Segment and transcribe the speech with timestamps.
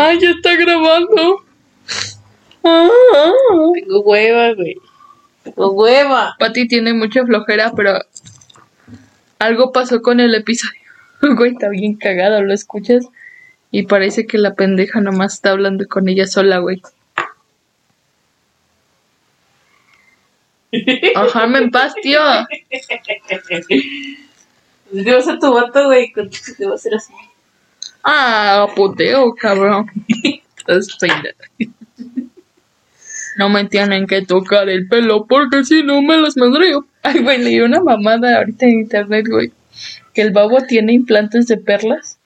[0.00, 1.44] ¡Ay, ya está grabando!
[2.62, 4.76] Tengo hueva, güey.
[5.42, 6.36] Tengo hueva.
[6.38, 7.98] Pati tiene mucha flojera, pero
[9.38, 10.80] algo pasó con el episodio.
[11.36, 13.06] Güey, está bien cagado, lo escuchas
[13.70, 16.80] y parece que la pendeja nomás está hablando con ella sola, güey.
[21.14, 22.20] Ajá, en paz, tío.
[24.92, 27.12] Vas a tu vato, güey, con te va a hacer así.
[28.02, 29.86] Ah, puteo, cabrón.
[33.36, 36.86] No me tienen que tocar el pelo porque si no me las madreo.
[37.02, 39.52] Ay, güey, leí una mamada ahorita en internet, güey.
[40.12, 42.18] Que el babo tiene implantes de perlas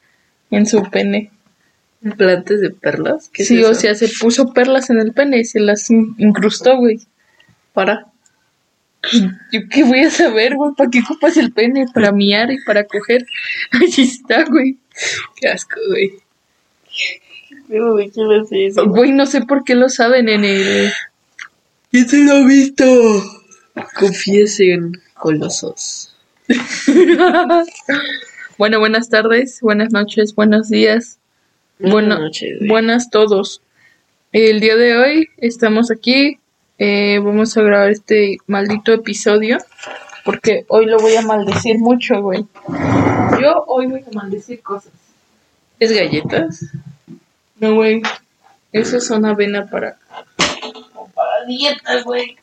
[0.51, 1.31] en su pene.
[2.03, 3.29] ¿Implantes de perlas?
[3.33, 6.15] ¿Qué es Sí, o sea, se puso perlas en el pene y se las in-
[6.19, 6.99] incrustó, güey.
[7.73, 8.07] Para.
[9.53, 10.73] ¿Yo qué voy a saber, güey?
[10.77, 11.85] ¿Para qué ocupas el pene?
[11.93, 13.25] Para miar y para coger.
[13.73, 14.79] Ahí está, güey.
[15.37, 16.13] Qué asco, güey.
[18.13, 18.87] ¿quién hace eso?
[18.87, 20.93] Güey, no sé por qué lo saben en el...
[21.91, 22.85] ¿Quién se lo ha visto?
[23.99, 26.15] Confiesen, colosos.
[28.59, 31.19] bueno, buenas tardes, buenas noches, buenos días.
[31.79, 32.69] Bueno, Buenas noches, güey.
[32.69, 33.63] buenas todos.
[34.33, 36.39] El día de hoy estamos aquí.
[36.79, 39.59] eh, vamos a grabar este maldito episodio.
[40.25, 42.47] Porque hoy lo voy a maldecir mucho, güey.
[43.41, 44.93] Yo hoy voy a maldecir cosas.
[45.79, 46.67] ¿Es galletas?
[47.57, 48.03] No, güey.
[48.73, 49.99] Eso es una avena para.
[51.15, 52.37] Para dietas, güey.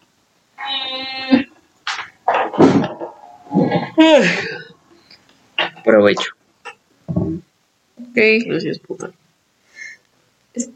[5.83, 6.31] Provecho.
[7.07, 8.17] Ok.
[8.45, 9.11] Gracias, puta.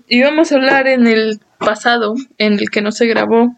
[0.07, 3.55] Íbamos a hablar en el pasado, en el que no se grabó,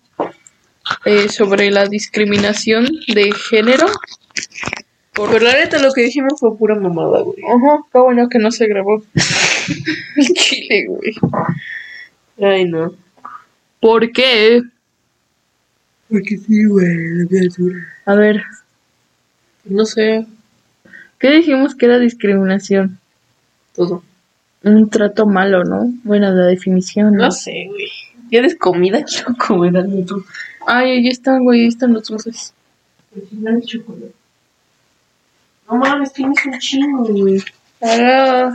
[1.05, 3.87] eh, sobre la discriminación de género.
[5.17, 7.37] Pero la neta, lo que dijimos fue pura mamada, güey.
[7.43, 9.01] Ajá, qué bueno que no se grabó.
[10.15, 11.13] El chile, güey.
[12.39, 12.93] Ay, no.
[13.79, 14.61] ¿Por qué?
[16.09, 17.75] Porque sí, güey, la criatura.
[18.05, 18.41] A ver,
[19.65, 20.25] No sé,
[21.19, 22.99] ¿qué dijimos que era discriminación?
[23.75, 24.03] todo.
[24.63, 25.91] Un trato malo, ¿no?
[26.03, 27.15] Bueno, la definición.
[27.15, 27.25] ¿no?
[27.25, 27.87] No sé, güey.
[28.29, 29.03] ¿Tienes comida?
[29.07, 30.25] Quiero comer algo tú.
[30.65, 32.53] Ay, ahí están, güey, ahí están los dulces.
[33.15, 34.16] Al final chocolate.
[35.67, 37.43] No mames, tienes un chingo, güey.
[37.81, 38.51] Ah,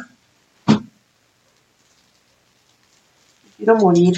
[3.56, 4.16] Quiero morir.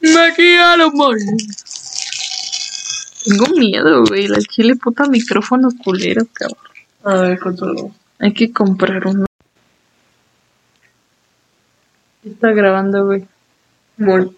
[0.00, 1.36] me quiero morir.
[3.24, 4.26] Tengo miedo, güey.
[4.28, 6.58] La chile puta micrófono culero, cabrón.
[7.04, 7.94] A ver, controlo.
[8.18, 9.24] Hay que comprar uno.
[12.24, 13.26] Está grabando, güey.
[13.96, 14.36] Mol.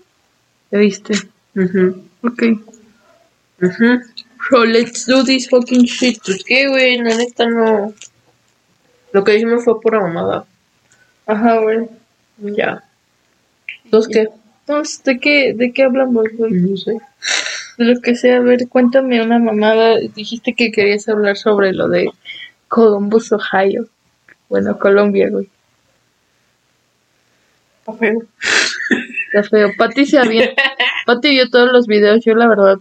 [0.71, 1.15] ¿Ya viste?
[1.55, 2.09] Mhm.
[2.23, 2.43] Ok.
[3.59, 4.14] Mhm.
[4.50, 6.21] So let's do this fucking shit.
[6.25, 7.94] Pues qué, güey, la neta no.
[9.12, 10.44] Lo que dijimos fue pura mamada.
[11.27, 11.88] Ajá, güey.
[12.38, 12.84] Ya.
[13.84, 14.28] ¿Dos qué?
[14.60, 16.53] Entonces, ¿de qué, ¿de qué hablamos, güey?
[16.53, 16.99] No sé.
[17.78, 19.99] De lo que sea, a ver, cuéntame una mamada.
[20.15, 22.10] Dijiste que querías hablar sobre lo de
[22.69, 23.87] Columbus, Ohio.
[24.49, 25.49] Bueno, Colombia, güey.
[27.81, 28.22] Está feo.
[29.33, 29.71] Está feo.
[29.77, 30.54] Pati se había...
[31.06, 32.25] Pati vio todos los videos.
[32.25, 32.78] Yo, la verdad,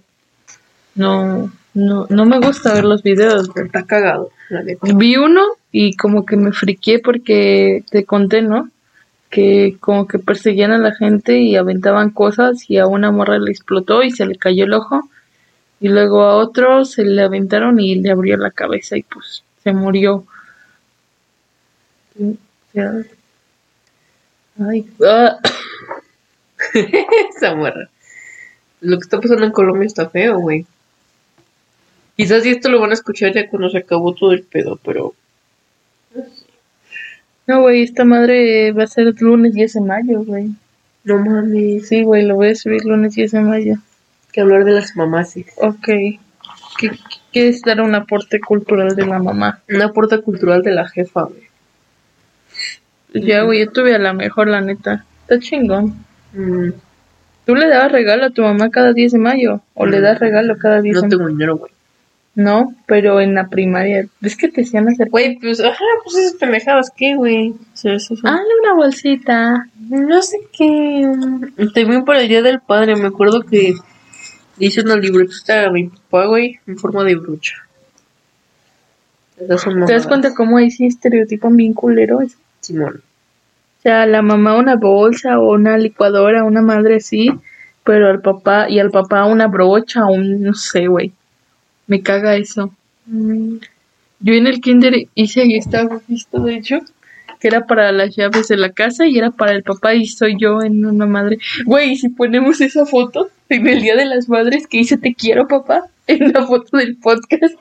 [0.95, 3.49] no, no, no me gusta ver los videos.
[3.55, 4.87] Está cagado, la neta.
[4.95, 8.69] Vi uno y como que me friqué porque te conté, ¿no?
[9.29, 13.51] Que como que perseguían a la gente y aventaban cosas y a una morra le
[13.51, 15.09] explotó y se le cayó el ojo.
[15.79, 19.73] Y luego a otro se le aventaron y le abrió la cabeza y pues se
[19.73, 20.25] murió.
[24.59, 25.39] Ay, ah,
[27.35, 27.89] Esa morra.
[28.81, 30.65] Lo que está pasando en Colombia está feo, güey.
[32.15, 35.13] Quizás si esto lo van a escuchar ya cuando se acabó todo el pedo, pero.
[37.47, 40.49] no, güey, esta madre va a ser el lunes 10 de mayo, güey.
[41.03, 41.87] No mames.
[41.87, 43.75] Sí, güey, lo voy a subir lunes 10 de mayo.
[44.31, 45.47] Que hablar de las mamases.
[45.57, 45.87] Ok.
[46.77, 46.91] ¿Qué,
[47.31, 49.61] qué es dar un aporte cultural de la mamá?
[49.69, 51.43] Una puerta cultural de la jefa, güey.
[53.13, 55.05] Ya, güey, yo tuve a la mejor, la neta.
[55.21, 56.03] Está chingón.
[56.33, 56.69] Mm,
[57.45, 59.61] ¿Tú le dabas regalo a tu mamá cada 10 de mayo?
[59.75, 61.71] ¿O le das regalo cada 10 no de tengo dinero, güey.
[62.35, 64.07] No, pero en la primaria.
[64.21, 65.09] Es que te decían hacer...
[65.09, 67.53] Güey, pues, ajá, pues esas pendejadas, ¿qué, güey?
[67.73, 68.21] Sí, eso sí.
[68.23, 69.67] Una bolsita.
[69.89, 71.11] No sé qué.
[71.75, 73.73] También para el día del padre, me acuerdo que
[74.57, 77.55] hice una libreta a mi papá, güey, en forma de brucha.
[79.37, 80.07] Esas son ¿Te das mamadas.
[80.07, 82.35] cuenta cómo ahí sí estereotipan bien culeros?
[82.61, 83.03] Simón.
[83.79, 87.29] O sea, la mamá una bolsa o una licuadora, una madre así,
[87.83, 91.11] pero al papá, y al papá una brocha, un, no sé, güey.
[91.87, 92.73] Me caga eso.
[93.07, 96.79] Yo en el kinder hice y estaba visto, de hecho,
[97.39, 100.37] que era para las llaves de la casa y era para el papá y soy
[100.39, 101.39] yo en una madre.
[101.65, 105.47] Güey, si ponemos esa foto en el Día de las Madres que dice te quiero
[105.47, 107.55] papá en la foto del podcast.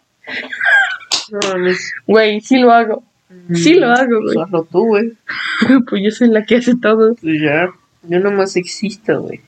[2.07, 3.03] Güey, sí lo hago.
[3.55, 4.45] Sí lo hago, Pues güey.
[4.45, 5.13] hazlo tú, güey.
[5.89, 7.15] Pues yo soy la que hace todo.
[7.17, 7.69] Pues ya.
[8.05, 9.41] Yo nomás existo, güey.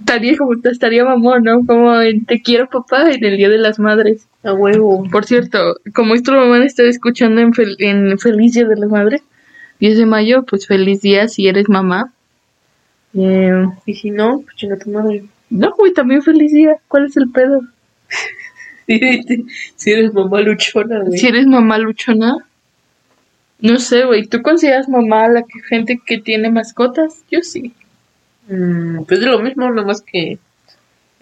[0.00, 1.64] Estaría como estaría mamón, ¿no?
[1.66, 4.26] Como en te quiero papá en el Día de las Madres.
[4.42, 5.04] A huevo.
[5.10, 9.22] Por cierto, como esto a estar escuchando en, fel- en Feliz Día de las Madres,
[9.80, 12.12] 10 de mayo, pues feliz día si eres mamá.
[13.16, 15.24] Eh, Y si no, pues chinga tu madre.
[15.50, 16.76] no, güey, también feliz día.
[16.88, 17.60] ¿Cuál es el pedo?
[19.76, 21.18] si eres mamá luchona, güey.
[21.18, 22.36] Si eres mamá luchona,
[23.60, 27.22] no sé, güey, ¿tú consideras mamá a la que, gente que tiene mascotas?
[27.30, 27.72] Yo sí.
[28.48, 30.38] Mm, pues es lo mismo, nomás que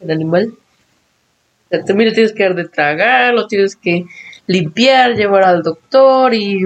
[0.00, 0.52] el animal.
[0.52, 4.06] O sea, también le tienes que dar de tragar, lo tienes que
[4.46, 6.60] limpiar, llevar al doctor y,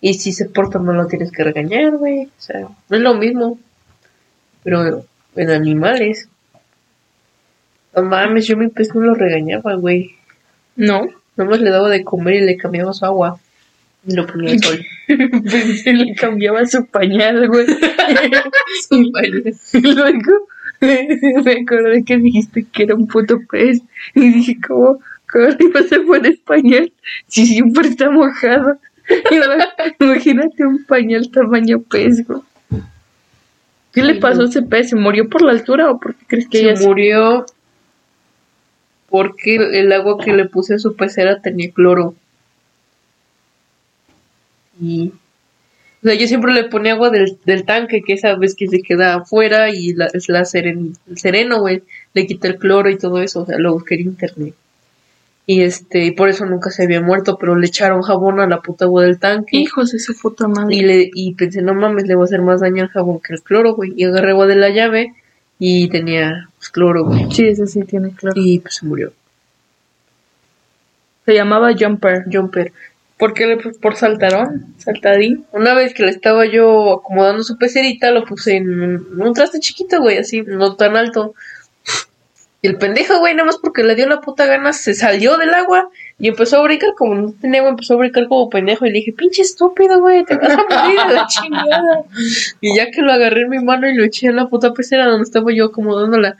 [0.00, 2.24] y si se porta mal lo tienes que regañar, güey.
[2.24, 3.58] O sea, no es lo mismo.
[4.64, 5.04] Pero
[5.36, 6.28] en animales.
[7.94, 10.14] No mames, yo mi pez no lo regañaba, güey.
[10.76, 11.08] No.
[11.36, 13.38] Nomás le daba de comer y le cambiaba su agua.
[14.06, 14.86] Y lo ponía al sol.
[15.06, 17.66] Pensé le cambiaba su pañal, güey.
[18.88, 19.12] Su.
[19.74, 20.48] Y luego
[20.80, 23.80] me acordé que dijiste que era un puto pez.
[24.14, 25.00] Y dije, ¿cómo,
[25.30, 26.92] cómo le ibas a poner pañal
[27.26, 28.78] si siempre está mojado?
[30.00, 32.40] Imagínate un pañal tamaño pez, güey.
[33.92, 34.90] ¿Qué le pasó a ese pez?
[34.90, 37.46] ¿Se murió por la altura o por qué crees que ella se murió
[39.08, 42.14] porque el agua que le puse a su pecera tenía cloro.
[44.80, 45.12] Y.
[46.00, 48.82] O sea, yo siempre le ponía agua del, del tanque, que esa vez que se
[48.82, 51.82] queda afuera y la, es la seren, el sereno, güey.
[52.14, 53.42] Le quita el cloro y todo eso.
[53.42, 54.54] O sea, lo busqué en internet.
[55.50, 58.60] Y este, y por eso nunca se había muerto, pero le echaron jabón a la
[58.60, 59.56] puta agua del tanque.
[59.56, 60.76] Hijos de su puta madre.
[60.76, 63.32] Y, le, y pensé, no mames, le va a hacer más daño al jabón que
[63.32, 63.94] el cloro, güey.
[63.96, 65.14] Y agarré agua de la llave
[65.58, 67.30] y tenía pues, cloro, güey.
[67.30, 68.38] Sí, ese sí tiene claro.
[68.38, 69.10] Y pues se murió.
[71.24, 72.24] Se llamaba Jumper.
[72.30, 72.72] Jumper.
[73.18, 73.46] ¿Por qué?
[73.46, 74.74] le- ¿Por saltarón?
[74.78, 75.44] ¿Saltadín?
[75.52, 80.00] Una vez que le estaba yo acomodando su pecerita, lo puse en un, traste chiquito,
[80.00, 81.34] güey, así, no tan alto.
[82.60, 85.54] Y el pendejo, güey, nada más porque le dio la puta gana, se salió del
[85.54, 88.84] agua y empezó a brincar como no tenía agua, empezó a brincar como pendejo.
[88.84, 92.02] Y le dije, pinche estúpido, güey, te vas a morir a la chingada.
[92.60, 95.06] Y ya que lo agarré en mi mano y lo eché en la puta pecera
[95.06, 96.36] donde estaba yo acomodándola.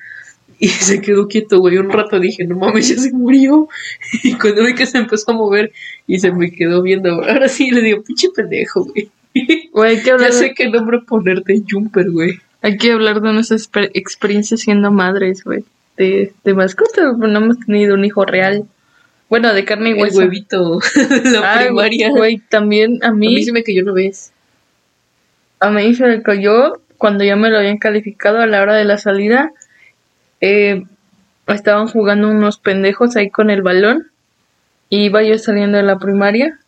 [0.60, 1.78] Y se quedó quieto, güey.
[1.78, 3.68] Un rato dije, no mames, ya se murió.
[4.24, 5.72] Y cuando vi que se empezó a mover
[6.06, 9.10] y se me quedó viendo, ahora sí le digo, pinche pendejo, güey.
[9.72, 12.40] Güey, que Ya hablar, sé qué nombre ponerte, Jumper, güey.
[12.62, 15.64] hay que hablar de nuestras exper- experiencias siendo madres, güey.
[15.96, 18.64] De, de mascotas, pues no hemos tenido un hijo real.
[19.28, 20.18] Bueno, de carne y El hueso.
[20.20, 22.10] huevito de la Ay, primaria.
[22.10, 24.32] Güey, también a A mí, mí se me cayó una vez.
[25.60, 28.84] a mí se me cayó cuando ya me lo habían calificado a la hora de
[28.84, 29.52] la salida.
[30.40, 30.84] Eh,
[31.46, 34.08] estaban jugando unos pendejos ahí con el balón.
[34.90, 36.58] Y iba yo saliendo de la primaria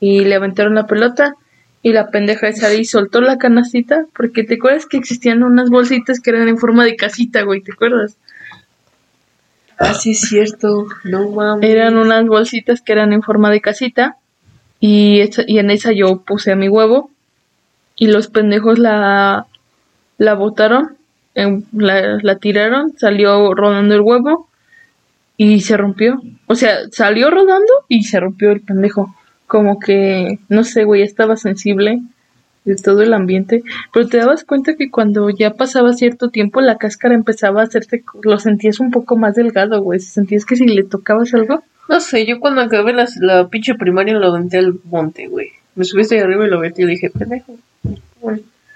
[0.00, 1.34] y le aventaron la pelota.
[1.82, 4.06] Y la pendeja esa ahí soltó la canastita.
[4.14, 7.72] Porque te acuerdas que existían unas bolsitas que eran en forma de casita, güey, ¿te
[7.72, 8.16] acuerdas?
[9.78, 10.88] Ah, sí es cierto.
[11.04, 11.70] No mames.
[11.70, 14.16] Eran unas bolsitas que eran en forma de casita
[14.80, 17.10] y, esa- y en esa yo puse a mi huevo
[17.96, 19.46] y los pendejos la,
[20.18, 20.97] la botaron,
[21.72, 24.48] la, la tiraron, salió rodando el huevo
[25.36, 26.20] y se rompió.
[26.46, 29.14] O sea, salió rodando y se rompió el pendejo.
[29.46, 32.00] Como que, no sé, güey, estaba sensible
[32.64, 33.62] de todo el ambiente.
[33.92, 38.02] Pero te dabas cuenta que cuando ya pasaba cierto tiempo la cáscara empezaba a hacerse,
[38.22, 40.00] lo sentías un poco más delgado, güey.
[40.00, 44.14] Sentías que si le tocabas algo, No sé, yo cuando acabé la, la pinche primaria
[44.14, 45.48] lo aventé al monte, güey.
[45.74, 47.56] Me subiste ahí arriba y lo aventé y dije, pendejo.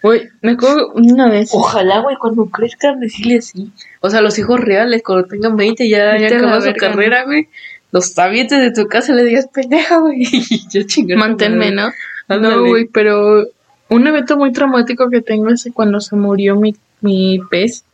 [0.03, 1.51] Güey, me acuerdo una vez.
[1.53, 3.71] Ojalá, güey, cuando crezcan decirle así.
[4.01, 7.49] O sea, los hijos reales, cuando tengan 20 ya, ya acabó su verga, carrera, güey.
[7.93, 10.23] Los tabientes de tu casa le digas, pendeja, güey.
[10.23, 11.19] Y ya chingar.
[11.19, 11.93] Manténme, ¿no?
[12.27, 12.57] Ándale.
[12.57, 13.47] No, güey, pero
[13.89, 17.85] un evento muy traumático que tengo es cuando se murió mi, mi pez,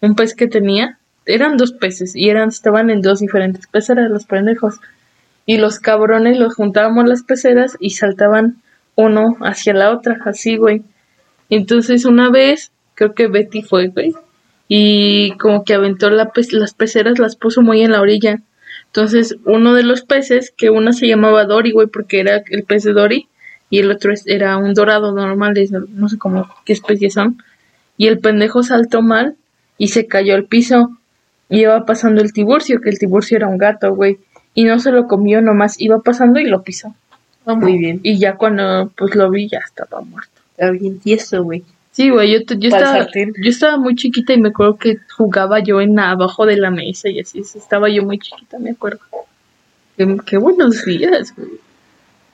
[0.00, 4.26] un pez que tenía, eran dos peces y eran estaban en dos diferentes peceras los
[4.26, 4.80] pendejos.
[5.46, 8.56] Y los cabrones los juntábamos las peceras y saltaban
[8.96, 10.82] uno hacia la otra, así, güey.
[11.54, 14.12] Entonces una vez, creo que Betty fue, güey,
[14.68, 18.40] y como que aventó la pe- las peceras, las puso muy en la orilla.
[18.86, 22.84] Entonces, uno de los peces, que uno se llamaba Dory, güey, porque era el pez
[22.84, 23.28] de Dory,
[23.70, 25.54] y el otro era un dorado normal,
[25.90, 27.42] no sé cómo, qué especie son.
[27.96, 29.36] Y el pendejo saltó mal
[29.78, 30.96] y se cayó al piso.
[31.48, 34.18] Y iba pasando el tiburcio, que el tiburcio era un gato, güey.
[34.54, 36.94] Y no se lo comió nomás, iba pasando y lo pisó.
[37.46, 38.00] Muy bien.
[38.02, 40.33] Y ya cuando pues lo vi ya estaba muerto.
[40.56, 41.64] Está bien tieso, güey.
[41.92, 45.80] Sí, güey, yo, yo, estaba, yo estaba muy chiquita y me acuerdo que jugaba yo
[45.80, 49.00] en abajo de la mesa y así, estaba yo muy chiquita, me acuerdo.
[49.96, 51.50] Qué, qué buenos días, güey.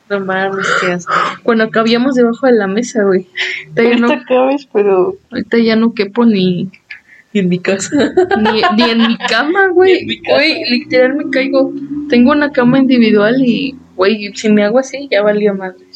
[0.09, 1.13] No mames, qué asco.
[1.43, 3.29] Cuando cabíamos debajo de la mesa, güey.
[3.77, 6.71] Ahorita ya no, cabes, pero ahorita ya no quepo ni,
[7.33, 8.13] en mi casa.
[8.39, 10.05] ni, ni en mi cama, güey.
[10.05, 10.19] Ni.
[10.19, 11.73] Güey, literal me caigo.
[12.09, 15.90] Tengo una cama individual y, güey, si me hago así, ya valió madres.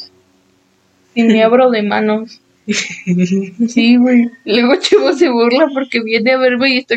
[1.15, 2.41] Si me abro de manos.
[3.69, 4.31] Sí, güey.
[4.45, 6.97] Luego Chivo se burla porque viene a verme y está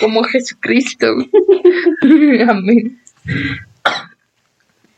[0.00, 1.06] como Jesucristo.
[1.14, 2.40] güey.
[2.48, 2.98] Amén.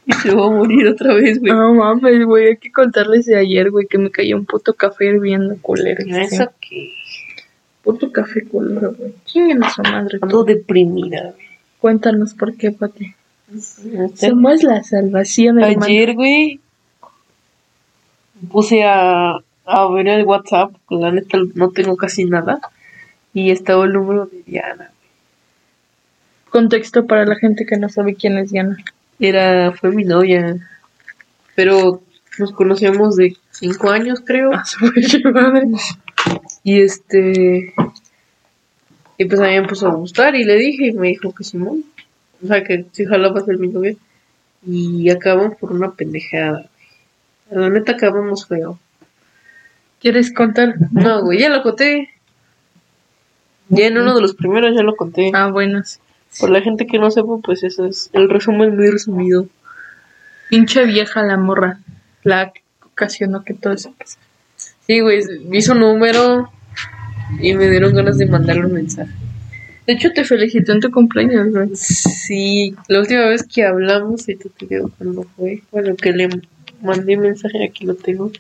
[0.07, 1.53] y se va a morir otra vez, güey.
[1.53, 2.47] No mames, güey.
[2.49, 6.05] Hay que contarles de ayer, güey, que me cayó un puto café hirviendo culero.
[6.07, 6.93] Eso que.
[7.83, 9.13] Puto café culero, güey.
[9.25, 10.19] Chinguen a su madre.
[10.23, 11.47] Ando deprimida, güey.
[11.81, 13.15] Cuéntanos por qué, Pati.
[13.49, 13.61] No
[14.09, 14.29] sé.
[14.29, 15.85] Somos la salvación, hermano.
[15.85, 16.61] Ayer, güey,
[18.51, 22.61] puse a, a ver el WhatsApp, la neta no tengo casi nada,
[23.35, 24.91] y estaba el número de Diana.
[26.51, 28.77] Contexto para la gente que no sabe quién es Diana.
[29.19, 30.57] Era, fue mi novia,
[31.55, 32.03] pero
[32.39, 35.69] nos conocíamos de cinco años, creo, A su pinche madre.
[36.63, 37.75] y este,
[39.19, 41.45] y pues a mí me empezó a gustar, y le dije, y me dijo que
[41.45, 41.85] Simón,
[42.43, 43.95] o sea, que si jalaba a ser mi novia,
[44.67, 46.67] y acabamos por una pendejada.
[47.53, 48.79] La neta acabamos feo.
[50.01, 50.75] ¿Quieres contar?
[50.91, 52.11] No, güey, ya lo conté.
[53.69, 55.31] Ya en uno de los primeros ya lo conté.
[55.35, 55.83] Ah, bueno.
[55.85, 55.99] sí.
[56.41, 59.47] Por la gente que no sepa, pues eso es el resumen muy resumido.
[60.49, 61.79] Pinche vieja la morra.
[62.23, 64.27] La que ocasionó que todo eso pasara.
[64.87, 66.51] Sí, güey, hizo un número
[67.41, 69.13] y me dieron ganas de mandarle un mensaje.
[69.87, 71.71] De hecho, te felicito en tu cumpleaños, güey.
[71.75, 76.29] Sí, la última vez que hablamos, y te digo cuándo fue, bueno, que le
[76.83, 78.31] mandé mensaje, aquí lo tengo,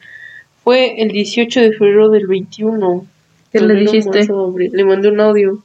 [0.64, 3.06] fue el 18 de febrero del 21.
[3.52, 4.26] ¿Qué le dijiste?
[4.72, 5.58] le mandé un audio.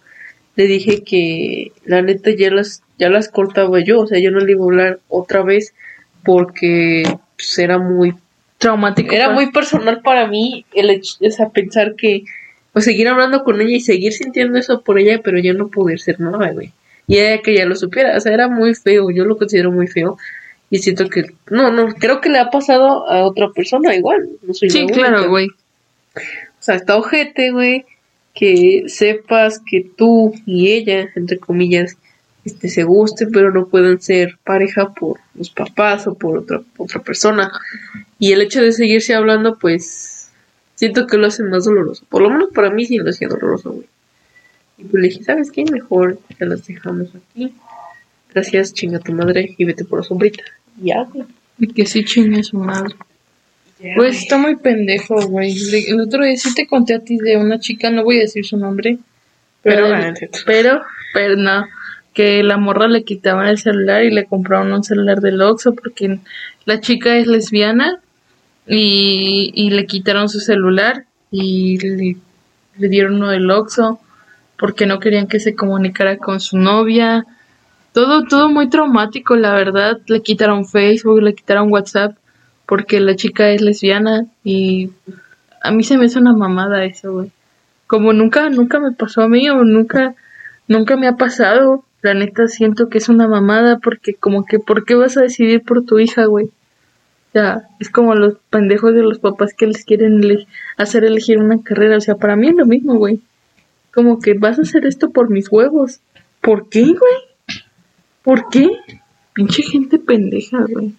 [0.56, 4.40] Le dije que la neta ya las, ya las cortaba yo, o sea, yo no
[4.40, 5.74] le iba a hablar otra vez
[6.24, 7.04] porque
[7.36, 8.14] pues, era muy
[8.58, 9.14] Traumático.
[9.14, 12.24] era para- muy personal para mí el hecho, o sea, pensar que,
[12.74, 16.00] pues seguir hablando con ella y seguir sintiendo eso por ella, pero ya no poder
[16.00, 16.72] ser nada, güey.
[17.08, 19.88] Y ella que ya lo supiera, o sea, era muy feo, yo lo considero muy
[19.88, 20.18] feo.
[20.70, 24.54] Y siento que, no, no, creo que le ha pasado a otra persona igual, no
[24.54, 25.48] soy Sí, la claro, güey.
[25.48, 27.86] O sea, está ojete, güey,
[28.34, 31.98] que sepas que tú y ella, entre comillas,
[32.44, 37.02] este, se gusten, pero no pueden ser pareja por los papás o por otra, otra
[37.02, 37.52] persona.
[38.20, 40.30] Y el hecho de seguirse hablando, pues,
[40.76, 42.06] siento que lo hacen más doloroso.
[42.10, 43.88] Por lo menos para mí sí lo hacía doloroso, güey.
[44.78, 45.66] Y pues le dije, ¿sabes qué?
[45.66, 47.54] Mejor te las dejamos aquí.
[48.38, 50.44] Gracias, chinga tu madre, y vete por la sombrita.
[50.80, 51.26] Ya, güey.
[51.58, 52.94] Y que sí chingue su madre.
[53.80, 54.10] Pues güey.
[54.12, 55.58] está muy pendejo, güey.
[55.88, 58.46] El otro día sí te conté a ti de una chica, no voy a decir
[58.46, 59.00] su nombre,
[59.64, 60.14] pero, Pero,
[60.46, 60.82] pero,
[61.16, 61.66] pero no,
[62.14, 66.20] que la morra le quitaban el celular y le compraron un celular del Oxxo porque
[66.66, 68.02] la chica es lesbiana
[68.68, 72.18] y, y le quitaron su celular y le,
[72.78, 74.00] le dieron uno del Oxxo
[74.60, 77.26] porque no querían que se comunicara con su novia.
[77.98, 80.00] Todo, todo muy traumático, la verdad.
[80.06, 82.16] Le quitaron Facebook, le quitaron WhatsApp
[82.68, 84.92] porque la chica es lesbiana y
[85.64, 87.32] a mí se me hace una mamada eso, güey.
[87.88, 90.14] Como nunca, nunca me pasó a mí o nunca,
[90.68, 91.86] nunca me ha pasado.
[92.04, 95.64] La neta siento que es una mamada porque como que, ¿por qué vas a decidir
[95.64, 96.46] por tu hija, güey?
[96.46, 100.22] O sea, es como los pendejos de los papás que les quieren
[100.78, 101.98] hacer elegir una carrera.
[101.98, 103.22] O sea, para mí es lo mismo, güey.
[103.92, 106.00] Como que vas a hacer esto por mis huevos.
[106.42, 107.27] ¿Por qué, güey?
[108.28, 108.70] ¿Por qué?
[109.32, 110.92] Pinche gente pendeja, güey.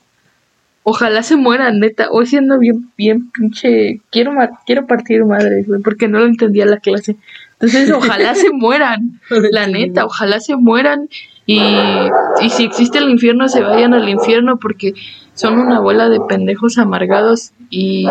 [0.82, 2.08] Ojalá se mueran, neta.
[2.10, 4.00] Hoy siendo bien, bien pinche.
[4.10, 4.32] Quiero,
[4.64, 7.16] quiero partir madres, güey, porque no lo entendía la clase.
[7.52, 9.20] Entonces, ojalá se mueran.
[9.28, 11.10] La neta, ojalá se mueran.
[11.44, 11.60] Y,
[12.40, 14.94] y si existe el infierno, se vayan al infierno porque
[15.34, 18.06] son una bola de pendejos amargados y,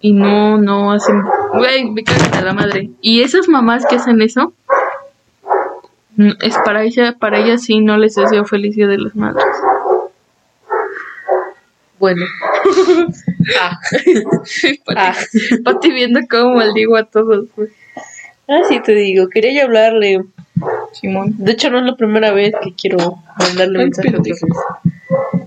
[0.00, 1.20] y no, no hacen.
[1.54, 2.90] Güey, me cagan a la madre.
[3.02, 4.52] Y esas mamás que hacen eso,
[6.40, 9.44] es para ella, para ella sí no les deseo feliz día de las madres.
[11.98, 12.24] Bueno.
[13.60, 13.78] ah.
[14.96, 15.14] Ah.
[15.64, 17.46] Pati viendo cómo maldigo a todos.
[18.48, 20.24] Ah, sí, te digo, quería yo hablarle.
[20.92, 21.34] Simón.
[21.38, 24.12] De hecho, no es la primera vez que quiero mandarle mensaje.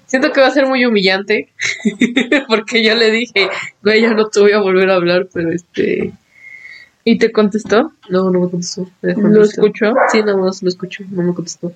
[0.06, 1.50] Siento que va a ser muy humillante.
[2.48, 3.50] porque yo le dije,
[3.82, 6.14] güey, ya no te voy a volver a hablar, pero este.
[7.04, 7.92] ¿Y te contestó?
[8.10, 8.88] No, no me contestó.
[9.02, 9.62] me ¿Lo visto.
[9.62, 9.94] escuchó?
[10.12, 11.74] Sí, nada más lo escucho, no me contestó.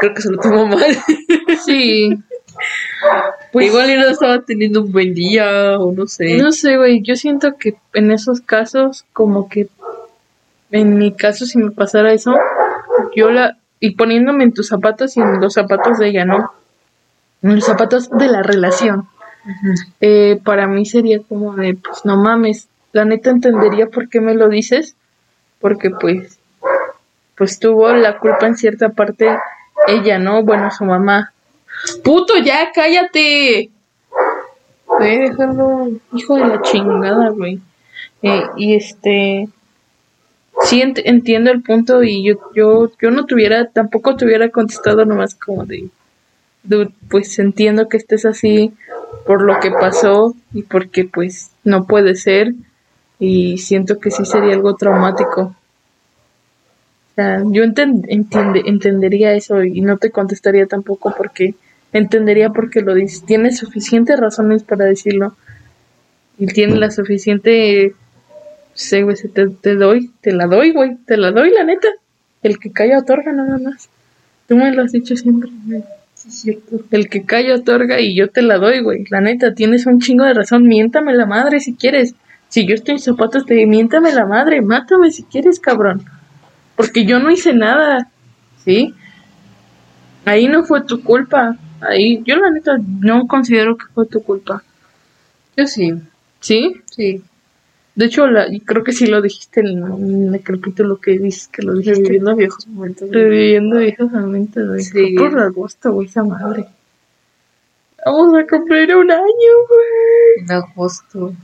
[0.00, 0.84] Creo que se lo tomó mal.
[1.64, 2.10] Sí.
[3.52, 6.36] Pues- Igual y no estaba teniendo un buen día, o no sé.
[6.38, 9.68] No sé, güey, yo siento que en esos casos, como que
[10.70, 12.34] en mi caso, si me pasara eso,
[13.14, 13.56] yo la.
[13.78, 16.50] Y poniéndome en tus zapatos y en los zapatos de ella, ¿no?
[17.42, 19.06] En los zapatos de la relación.
[20.00, 24.34] Eh, para mí sería como de, pues no mames, la neta entendería por qué me
[24.34, 24.96] lo dices,
[25.60, 26.38] porque pues,
[27.36, 29.28] pues tuvo la culpa en cierta parte
[29.86, 30.42] ella, ¿no?
[30.42, 31.32] Bueno, su mamá.
[32.02, 33.68] Puto, ya, cállate.
[34.98, 37.60] Ve, déjalo, hijo de la chingada, güey.
[38.22, 39.48] Eh, y este,
[40.62, 45.04] sí ent- entiendo el punto y yo, yo, yo no tuviera, tampoco te hubiera contestado
[45.04, 45.90] nomás como de,
[47.10, 48.72] pues entiendo que estés así
[49.26, 52.54] por lo que pasó y porque pues no puede ser
[53.18, 55.40] y siento que sí sería algo traumático.
[57.12, 61.54] O sea, yo enten- entiende- entendería eso y no te contestaría tampoco porque
[61.92, 63.24] entendería por qué lo dices.
[63.24, 65.34] Tienes suficientes razones para decirlo
[66.38, 67.94] y tienes la suficiente...
[68.74, 71.88] Sí, güey, te, te doy, te la doy, güey, te la doy, la neta.
[72.42, 73.88] El que calla otorga nada más.
[74.46, 75.82] Tú me lo has dicho siempre, güey.
[76.90, 79.04] El que calla otorga y yo te la doy, güey.
[79.10, 80.64] La neta, tienes un chingo de razón.
[80.68, 82.14] Miéntame la madre si quieres.
[82.56, 84.62] Si yo estoy en zapatos, te miéntame la madre.
[84.62, 86.06] Mátame si quieres, cabrón.
[86.74, 88.10] Porque yo no hice nada.
[88.64, 88.94] ¿Sí?
[90.24, 91.58] Ahí no fue tu culpa.
[91.82, 94.62] Ahí, yo la neta no considero que fue tu culpa.
[95.54, 96.00] Yo sí,
[96.40, 96.80] ¿Sí?
[96.86, 97.22] sí.
[97.94, 101.60] De hecho, la, creo que sí lo dijiste en, en el capítulo que dices que
[101.60, 102.00] lo dijiste.
[102.04, 103.10] Reviviendo viejos momentos.
[103.10, 104.82] Reviviendo viejos momentos.
[104.82, 105.14] Sí.
[105.14, 106.64] Por agosto, güey, esa madre.
[108.02, 110.44] Vamos a cumplir un año, güey.
[110.46, 111.34] En agosto.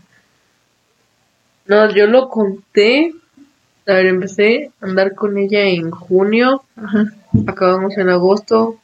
[1.67, 3.15] No, yo lo conté.
[3.87, 6.63] A ver, empecé a andar con ella en junio.
[6.77, 7.13] Ajá.
[7.47, 8.79] Acabamos en agosto.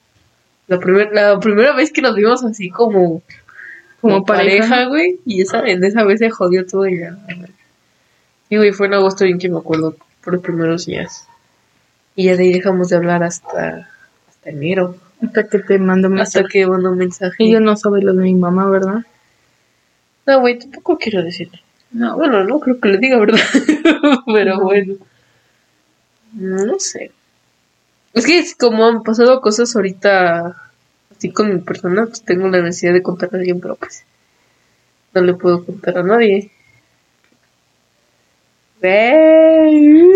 [0.67, 3.23] La, primer, la primera vez que nos vimos así como,
[4.01, 4.87] Como pareja.
[4.87, 5.19] güey.
[5.25, 7.17] Y esa, en esa vez se jodió todo y ya.
[8.51, 11.27] Y güey, fue en agosto bien que me acuerdo por los primeros días.
[12.17, 13.89] Y ya de ahí dejamos de hablar hasta,
[14.29, 14.97] hasta enero.
[15.23, 16.47] Hasta que te mando Hasta mensaje.
[16.49, 17.45] que mandó un mensaje.
[17.45, 19.05] Ella no sabe lo de mi mamá, ¿verdad?
[20.27, 21.61] No, güey, tampoco quiero decirle.
[21.91, 23.41] No, Bueno, no creo que le diga verdad.
[24.27, 24.95] Pero bueno.
[26.33, 27.13] No sé.
[28.13, 30.57] Es que es como han pasado cosas ahorita
[31.15, 34.05] así con mi persona, pues tengo la necesidad de contar a alguien, pero pues
[35.15, 36.51] no le puedo contar a nadie.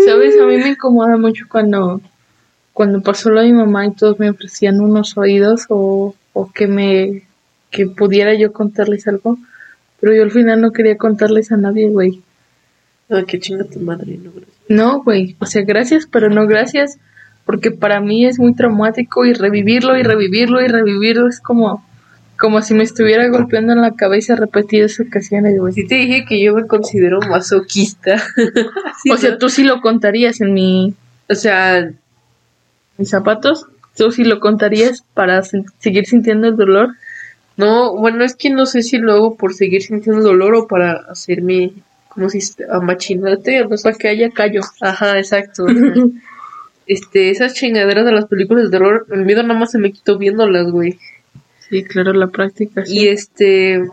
[0.05, 0.39] ¿Sabes?
[0.39, 2.01] A mí me incomoda mucho cuando,
[2.73, 6.67] cuando pasó lo de mi mamá y todos me ofrecían unos oídos o, o que
[6.67, 7.23] me
[7.71, 9.37] que pudiera yo contarles algo.
[10.03, 12.21] Pero yo al final no quería contarles a nadie, güey.
[13.07, 14.57] Ay, qué chinga tu madre, no, gracias.
[14.67, 15.37] No, güey.
[15.39, 16.97] O sea, gracias, pero no gracias.
[17.45, 21.85] Porque para mí es muy traumático y revivirlo y revivirlo y revivirlo es como,
[22.37, 25.71] como si me estuviera golpeando en la cabeza repetidas ocasiones, güey.
[25.71, 28.21] Sí te dije que yo me considero masoquista.
[29.01, 29.37] Sí, o sea, ¿no?
[29.37, 30.95] tú sí lo contarías en mi,
[31.29, 31.89] o sea,
[32.97, 33.67] mis zapatos.
[33.95, 36.89] Tú sí lo contarías para seguir sintiendo el dolor.
[37.57, 40.93] No, bueno, es que no sé si lo hago por seguir sintiendo dolor o para
[41.09, 41.73] hacerme,
[42.09, 42.65] ¿cómo se dice?
[42.69, 43.69] Amachinarte, o.
[43.69, 44.61] Para que haya callo.
[44.81, 45.65] Ajá, exacto.
[45.67, 45.93] ajá.
[46.87, 50.17] este, esas chingaderas de las películas de terror, el miedo nada más se me quitó
[50.17, 50.97] viéndolas, güey.
[51.69, 52.85] Sí, claro, la práctica.
[52.85, 52.99] sí.
[52.99, 53.83] Y este,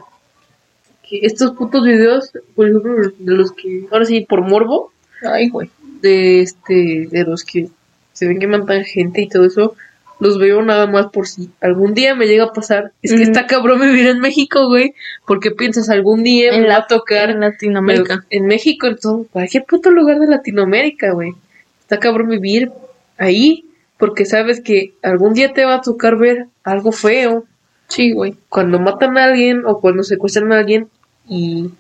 [1.08, 4.92] que estos putos videos, por ejemplo, de los que, ahora sí, por morbo,
[5.22, 5.70] Ay, güey.
[6.00, 7.68] de este, de los que
[8.12, 9.74] se ven que matan gente y todo eso,
[10.20, 12.92] los veo nada más por si algún día me llega a pasar.
[13.02, 14.94] Es que está cabrón vivir en México, güey,
[15.26, 18.24] porque piensas algún día me va a tocar En Latinoamérica.
[18.28, 21.32] en México, en todo, cualquier puto lugar de Latinoamérica, güey.
[21.80, 22.70] Está cabrón vivir
[23.16, 23.64] ahí,
[23.98, 27.46] porque sabes que algún día te va a tocar ver algo feo.
[27.88, 28.36] Sí, güey.
[28.50, 30.88] Cuando matan a alguien o cuando secuestran a alguien
[31.28, 31.70] y...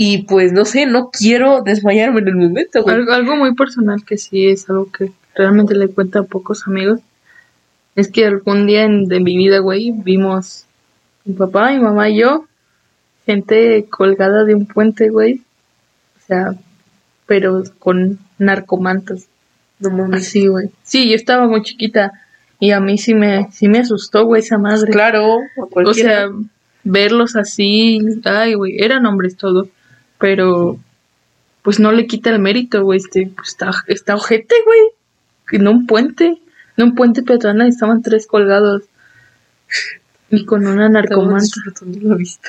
[0.00, 2.94] Y pues no sé, no quiero desmayarme en el momento, güey.
[2.94, 7.00] Algo, algo muy personal que sí es algo que realmente le cuento a pocos amigos.
[7.96, 10.66] Es que algún día en- de mi vida, güey, vimos
[11.24, 12.44] mi papá, mi mamá y yo,
[13.24, 15.42] gente colgada de un puente, güey.
[16.18, 16.54] O sea,
[17.26, 19.26] pero con narcomantas.
[19.80, 20.08] No.
[20.12, 20.70] Así, güey.
[20.82, 22.12] Sí, yo estaba muy chiquita
[22.60, 24.90] y a mí sí me, sí me asustó, güey, esa madre.
[24.92, 26.28] Claro, a O sea,
[26.84, 29.68] verlos así, ay, güey, eran hombres todos,
[30.18, 30.78] pero
[31.62, 34.80] pues no le quita el mérito, güey, este, pues, está, está ojete, güey,
[35.52, 36.38] en un puente,
[36.76, 38.82] en un puente peatonal estaban tres colgados
[40.30, 41.42] y con una narcomanta.
[41.42, 42.48] disfrutando la vista.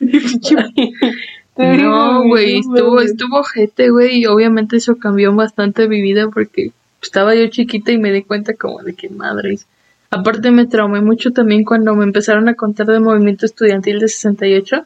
[1.56, 7.34] No, güey, estuvo, estuvo ojete, güey, y obviamente eso cambió bastante mi vida porque estaba
[7.36, 9.68] yo chiquita y me di cuenta como de que madres.
[10.10, 14.84] Aparte me traumé mucho también cuando me empezaron a contar del movimiento estudiantil de 68.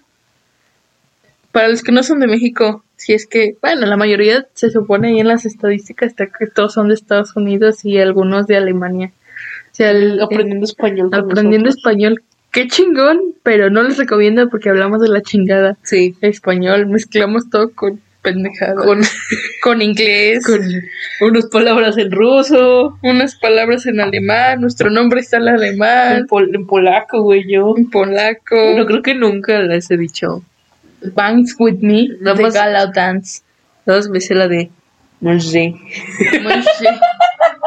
[1.52, 5.08] Para los que no son de México, si es que, bueno, la mayoría se supone
[5.08, 9.12] ahí en las estadísticas está que todos son de Estados Unidos y algunos de Alemania.
[9.72, 11.08] O sea, el- Aprendiendo español.
[11.12, 11.76] aprendiendo nosotros.
[11.76, 15.76] español, qué chingón, pero no les recomiendo porque hablamos de la chingada.
[15.82, 16.16] Sí.
[16.20, 18.74] Español, mezclamos todo con pendejada.
[18.74, 19.00] Con,
[19.62, 20.60] con inglés, con
[21.30, 22.98] unas palabras en ruso.
[23.02, 27.74] unas palabras en alemán, nuestro nombre está en alemán, En, pol- en polaco, güey, yo.
[27.76, 30.42] en polaco, No creo que nunca les he dicho.
[31.14, 33.42] Banks with me, de más- Gala Dance.
[33.86, 34.70] Nada más me sé la de.
[35.20, 35.74] No sé.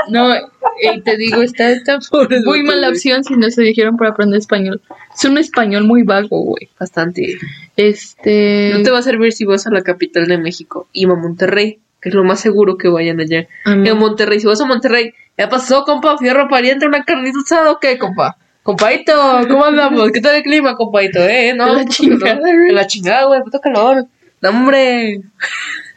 [0.10, 4.12] No, eh, te digo, está, está Pobres muy mala opción si no se dijeron para
[4.12, 4.82] aprender español.
[5.15, 6.70] Es un español muy vago, güey.
[6.80, 7.38] Bastante.
[7.78, 8.72] Este.
[8.74, 11.80] No te va a servir si vas a la capital de México y a Monterrey,
[12.02, 13.48] que es lo más seguro que vayan allá.
[13.65, 13.86] Ah, no.
[13.86, 16.17] En Monterrey, si vas a Monterrey, ¿ya pasó, compa?
[16.17, 18.38] Fierro pariente, una carnita asada o qué, compa?
[18.63, 19.13] Compadito,
[19.50, 20.12] ¿cómo andamos?
[20.12, 21.19] ¿Qué tal el clima, compadito?
[21.19, 22.71] Eh, no, De la chingada, güey.
[22.71, 24.06] La chingada, güey, puto calor.
[24.41, 25.21] No, hombre.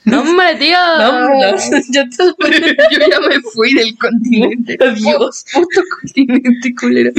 [0.04, 0.76] No, hombre, tío.
[0.98, 1.56] No, no,
[1.90, 2.24] ya te
[2.90, 4.78] Yo ya me fui del continente.
[4.80, 5.44] Adiós.
[5.52, 7.10] Puto continente culero.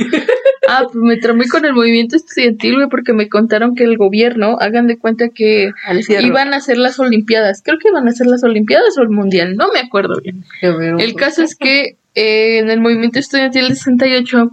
[0.68, 4.58] Ah, pues me tramé con el movimiento estudiantil, güey, porque me contaron que el gobierno,
[4.60, 5.72] hagan de cuenta que
[6.08, 7.62] iban a hacer las Olimpiadas.
[7.64, 10.44] Creo que iban a hacer las Olimpiadas o el Mundial, no me acuerdo bien.
[10.62, 14.52] El caso es que eh, en el movimiento estudiantil de 68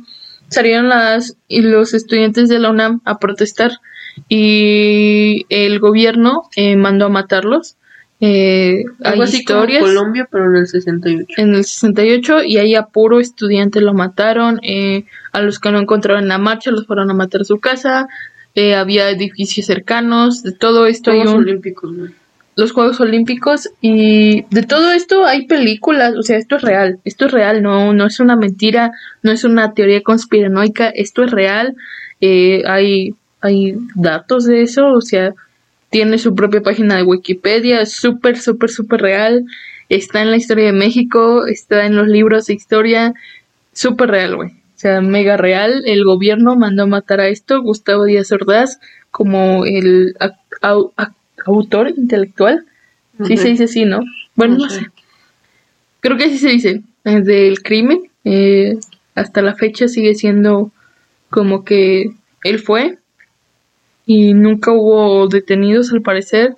[0.53, 3.73] salieron las y los estudiantes de la UNAM a protestar
[4.29, 7.77] y el gobierno eh, mandó a matarlos.
[8.21, 11.35] Eh, hay Algo así como historias Colombia, pero en el 68.
[11.38, 15.81] en el 68 y ahí a puro estudiante lo mataron, eh, a los que no
[15.81, 18.07] encontraron en la marcha los fueron a matar a su casa,
[18.55, 22.11] eh, había edificios cercanos, de todo esto hay Juegos un- Olímpicos, güey.
[22.57, 27.27] Los Juegos Olímpicos y de todo esto hay películas, o sea, esto es real, esto
[27.27, 31.75] es real, no, no es una mentira, no es una teoría conspiranoica, esto es real,
[32.21, 35.35] eh, hay, hay datos de eso, o sea,
[35.91, 39.45] tiene su propia página de Wikipedia, es súper, súper, súper real,
[39.88, 43.15] está en la historia de México, está en los libros de historia,
[43.73, 44.51] súper real, güey.
[44.51, 50.15] O sea, mega real, el gobierno mandó matar a esto, Gustavo Díaz Ordaz, como el
[50.19, 51.15] ac- au- ac-
[51.46, 52.64] autor intelectual,
[53.26, 53.42] Sí Ujú.
[53.42, 54.00] se dice así, ¿no?
[54.37, 54.81] Bueno, no sé.
[54.81, 54.87] sé.
[56.00, 56.83] Creo que así se dice.
[57.05, 58.11] eh, Del crimen.
[58.24, 58.78] eh,
[59.14, 60.70] hasta la fecha sigue siendo
[61.28, 62.12] como que
[62.44, 62.98] él fue.
[64.07, 66.57] Y nunca hubo detenidos al parecer.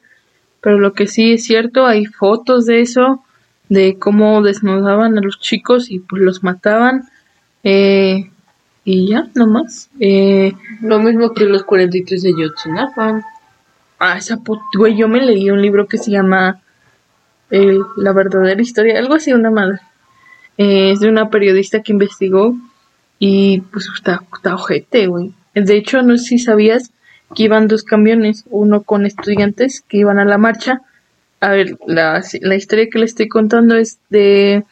[0.61, 3.23] Pero lo que sí es cierto, hay fotos de eso.
[3.69, 7.09] De cómo desnudaban a los chicos y pues los mataban.
[7.65, 8.31] eh,
[8.87, 9.89] y ya, nomás.
[9.99, 13.23] Eh, Lo mismo que los 43 de Yotzinapa.
[14.07, 14.61] Ah, esa put...
[14.77, 16.61] Güey, yo me leí un libro que se llama
[17.51, 19.79] eh, La verdadera historia, algo así, una madre.
[20.59, 22.55] Eh, es de una periodista que investigó
[23.19, 25.33] y pues está, está ojete, güey.
[25.55, 26.91] De hecho, no sé si sabías
[27.35, 30.83] que iban dos camiones, uno con estudiantes que iban a la marcha.
[31.41, 34.65] A ver, la, la historia que le estoy contando es de...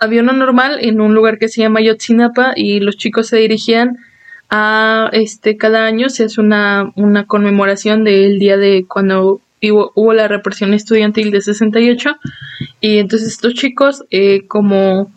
[0.00, 3.98] Había uno normal en un lugar que se llama Yotzinapa y los chicos se dirigían
[4.54, 10.28] a este cada año se hace una, una conmemoración del día de cuando hubo, la
[10.28, 12.16] represión estudiantil de 68
[12.82, 15.10] y entonces estos chicos eh, como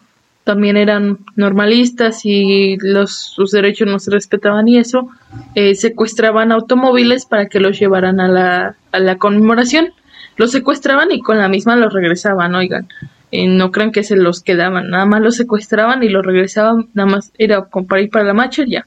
[0.46, 5.10] también eran normalistas y los sus derechos no se respetaban y eso
[5.54, 9.90] eh, secuestraban automóviles para que los llevaran a la, a la conmemoración.
[10.38, 12.88] Los secuestraban y con la misma los regresaban oigan.
[13.32, 17.10] Eh, no crean que se los quedaban nada más los secuestraban y los regresaban nada
[17.10, 18.86] más era para ir para la marcha y ya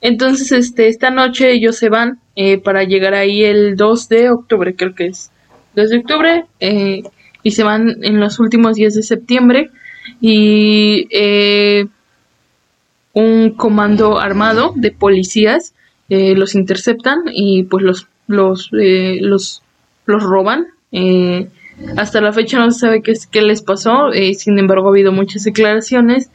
[0.00, 4.74] entonces, este, esta noche ellos se van eh, para llegar ahí el 2 de octubre,
[4.74, 5.30] creo que es.
[5.74, 7.02] 2 de octubre, eh,
[7.42, 9.70] y se van en los últimos días de septiembre.
[10.20, 11.86] Y eh,
[13.12, 15.74] un comando armado de policías
[16.08, 19.62] eh, los interceptan y pues los, los, eh, los,
[20.06, 20.66] los roban.
[21.96, 25.44] Hasta la fecha no se sabe qué, qué les pasó, sin embargo ha habido muchas
[25.44, 26.30] declaraciones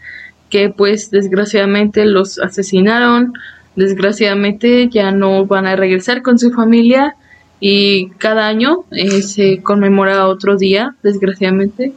[0.51, 3.33] que pues desgraciadamente los asesinaron,
[3.75, 7.15] desgraciadamente ya no van a regresar con su familia
[7.59, 11.93] y cada año eh, se conmemora otro día, desgraciadamente,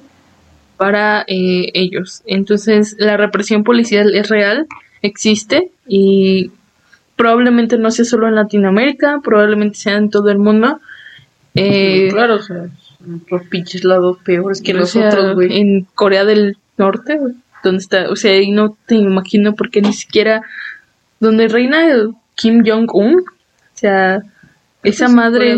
[0.77, 2.23] para eh, ellos.
[2.27, 4.67] Entonces la represión policial es real,
[5.03, 6.53] existe y
[7.17, 10.81] probablemente no sea solo en Latinoamérica, probablemente sea en todo el mundo.
[11.55, 12.67] Eh, claro, o sea,
[12.99, 15.59] son otros pinches lados peores que nosotros, güey.
[15.59, 17.35] En Corea del Norte, güey,
[17.65, 20.43] donde está, o sea, ahí no te imagino porque ni siquiera
[21.21, 23.23] donde reina el Kim Jong-un, o
[23.75, 24.23] sea,
[24.83, 25.57] esa es madre,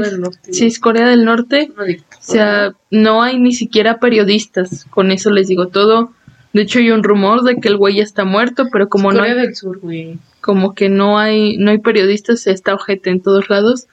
[0.51, 5.49] sí es Corea del Norte, o sea, no hay ni siquiera periodistas, con eso les
[5.49, 6.12] digo todo,
[6.53, 9.19] De hecho, hay un rumor de que el güey ya está muerto, pero como no
[9.19, 10.19] Corea hay, del Sur, güey.
[10.40, 13.88] como que no hay, no hay periodistas, está ojete en todos lados.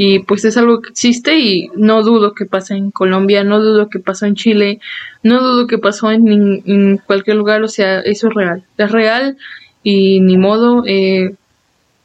[0.00, 3.88] Y pues es algo que existe y no dudo que pase en Colombia, no dudo
[3.90, 4.80] que pasó en Chile,
[5.24, 8.64] no dudo que pasó en, cualquier lugar, o sea, eso es real.
[8.78, 9.36] Es real
[9.82, 10.84] y ni modo.
[10.86, 11.34] eh,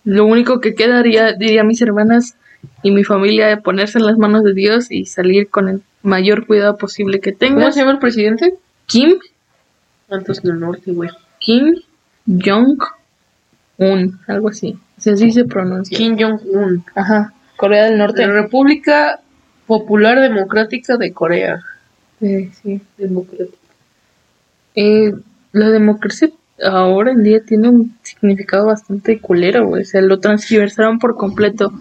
[0.05, 2.35] lo único que quedaría, diría mis hermanas
[2.81, 6.45] y mi familia, es ponerse en las manos de Dios y salir con el mayor
[6.45, 7.75] cuidado posible que ¿Cómo tengas.
[7.75, 8.55] se llama el presidente?
[8.85, 9.19] Kim,
[10.09, 11.09] Santos del Norte, güey.
[11.39, 11.75] Kim
[12.27, 14.77] Jong-un, algo así.
[14.97, 15.97] O sea, así se pronuncia.
[15.97, 16.83] Kim Jong-un.
[16.95, 18.25] Ajá, Corea del Norte.
[18.25, 19.19] La República
[19.67, 21.61] Popular Democrática de Corea.
[22.21, 22.81] Eh, sí.
[22.97, 23.57] Democrática.
[24.75, 25.13] Eh,
[25.51, 26.29] la democracia
[26.63, 29.83] ahora en día tiene un significado bastante culero, güey.
[29.83, 31.71] O sea, lo transgiversaron por completo.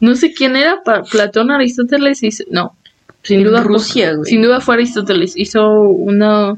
[0.00, 2.74] No sé quién era, Platón, Aristóteles, hizo- no.
[3.22, 4.28] Sin duda, fue- Rusia, güey.
[4.30, 5.34] sin duda fue Aristóteles.
[5.36, 6.56] Hizo una...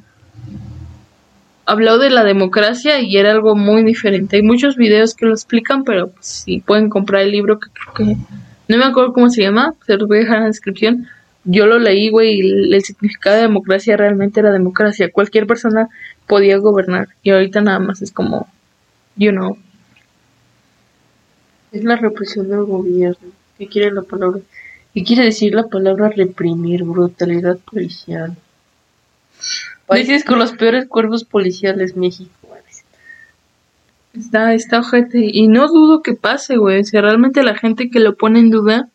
[1.69, 4.37] Habló de la democracia y era algo muy diferente.
[4.37, 7.95] Hay muchos videos que lo explican, pero pues, si pueden comprar el libro que creo
[7.95, 8.17] que...
[8.69, 11.07] No me acuerdo cómo se llama, se los voy a dejar en la descripción.
[11.45, 15.13] Yo lo leí, güey, y el, el significado de democracia realmente era democracia.
[15.13, 15.89] Cualquier persona
[16.27, 17.09] podía gobernar.
[17.23, 18.49] Y ahorita nada más es como,
[19.17, 19.57] you know,
[21.73, 23.33] Es la represión del gobierno.
[23.59, 24.41] ¿Qué quiere la palabra?
[24.93, 26.83] ¿Qué quiere decir la palabra reprimir?
[26.83, 28.37] Brutalidad policial.
[29.87, 32.36] Países con los peores cuerpos policiales, México.
[34.21, 35.21] Está, está ojete.
[35.33, 36.81] Y no dudo que pase, güey.
[36.81, 38.89] O sea, realmente la gente que lo pone en duda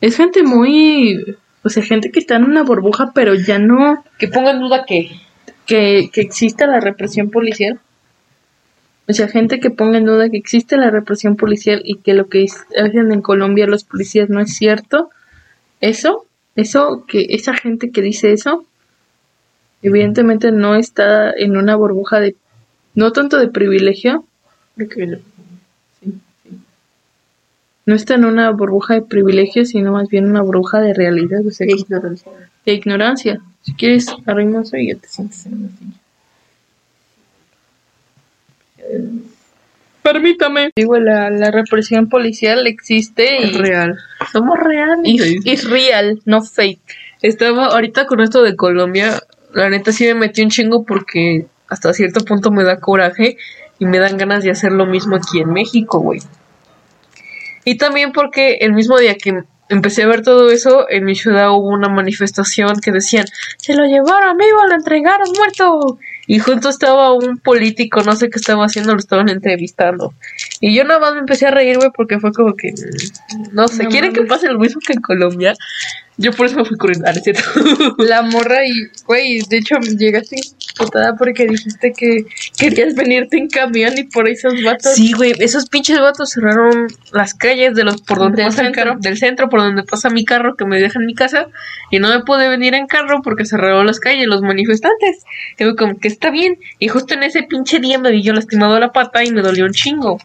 [0.00, 4.28] es gente muy, o sea, gente que está en una burbuja, pero ya no Que
[4.28, 5.10] ponga en duda que
[5.66, 7.80] que, que exista la represión policial.
[9.08, 12.28] O sea, gente que ponga en duda que existe la represión policial y que lo
[12.28, 12.46] que
[12.80, 15.10] hacen en Colombia los policías no es cierto.
[15.80, 18.64] Eso, eso, que esa gente que dice eso,
[19.82, 22.36] evidentemente no está en una burbuja de,
[22.94, 24.24] no tanto de privilegio,
[24.76, 25.18] Creo que viene.
[27.86, 31.50] no está en una burbuja de privilegio, sino más bien una burbuja de realidad, o
[31.50, 32.32] sea, de ignorancia.
[32.64, 33.40] de ignorancia.
[33.62, 35.92] Si quieres, arrimoso y ya te sientes en la silla.
[40.02, 40.70] Permítame.
[40.76, 43.98] Digo, la, la represión policial existe Es y real.
[44.32, 45.00] Somos reales.
[45.04, 46.80] y- es real, no fake.
[47.22, 49.20] Estaba ahorita con esto de Colombia,
[49.52, 53.36] la neta sí me metí un chingo porque hasta cierto punto me da coraje
[53.78, 56.20] y me dan ganas de hacer lo mismo aquí en México, güey.
[57.64, 61.50] Y también porque el mismo día que empecé a ver todo eso, en mi ciudad
[61.50, 63.26] hubo una manifestación que decían,
[63.58, 65.98] se lo llevaron vivo, lo entregaron muerto.
[66.28, 70.12] Y junto estaba un político, no sé qué estaba haciendo, lo estaban entrevistando.
[70.60, 73.68] Y yo nada más me empecé a reír, güey, porque fue como que, mm, no
[73.68, 75.54] sé, No ¿quieren que pase lo mismo que en Colombia?
[76.18, 77.42] Yo por eso me fui corriendo, ah, ¿no es cierto?
[77.98, 78.72] La morra y,
[79.06, 80.36] güey, de hecho llegaste
[80.78, 82.24] putada porque dijiste que
[82.58, 84.94] querías venirte en camión y por esos vatos.
[84.94, 88.66] Sí, güey, esos pinches vatos cerraron las calles de los por donde Del pasa el
[88.68, 88.84] centro.
[88.84, 91.48] carro, del centro por donde pasa mi carro que me deja en mi casa
[91.90, 95.24] y no me pude venir en carro porque cerraron las calles los manifestantes.
[95.58, 98.32] Y fue como que está bien y justo en ese pinche día me vi yo
[98.32, 100.18] lastimado la pata y me dolió un chingo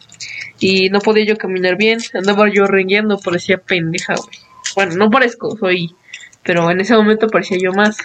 [0.58, 4.41] y no podía yo caminar bien, andaba yo rengueando, parecía pendeja, güey.
[4.74, 5.94] Bueno, no parezco, soy,
[6.42, 7.96] pero en ese momento parecía yo más.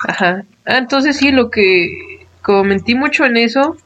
[0.00, 0.44] Ajá.
[0.66, 3.76] Ah, entonces sí, lo que comentí mucho en eso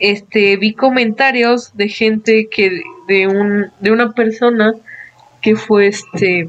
[0.00, 4.72] este vi comentarios de gente que de un de una persona
[5.40, 6.48] que fue este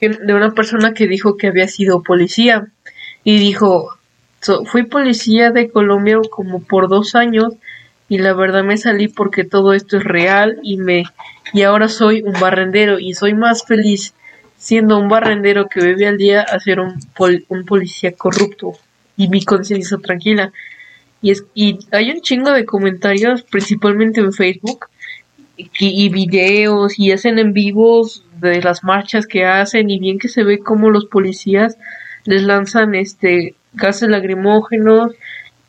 [0.00, 2.68] de una persona que dijo que había sido policía
[3.24, 3.90] y dijo
[4.40, 7.54] "So- fui policía de Colombia como por dos años
[8.10, 11.04] y la verdad me salí porque todo esto es real y me
[11.54, 14.14] y ahora soy un barrendero y soy más feliz
[14.58, 18.72] siendo un barrendero que bebe al día a ser un, pol- un policía corrupto
[19.16, 20.52] y mi conciencia tranquila.
[21.22, 24.86] Y es y hay un chingo de comentarios principalmente en Facebook
[25.56, 30.28] y, y videos y hacen en vivos de las marchas que hacen y bien que
[30.28, 31.76] se ve como los policías
[32.24, 35.12] les lanzan este gases lacrimógenos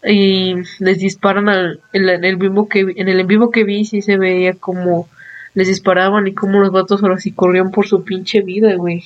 [0.03, 4.01] y les disparan al, en, el vivo que en el en vivo que vi sí
[4.01, 5.07] se veía como
[5.53, 9.03] les disparaban y como los vatos ahora sí corrían por su pinche vida, güey.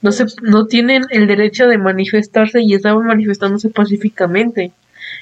[0.00, 4.72] No se, no tienen el derecho de manifestarse y estaban manifestándose pacíficamente.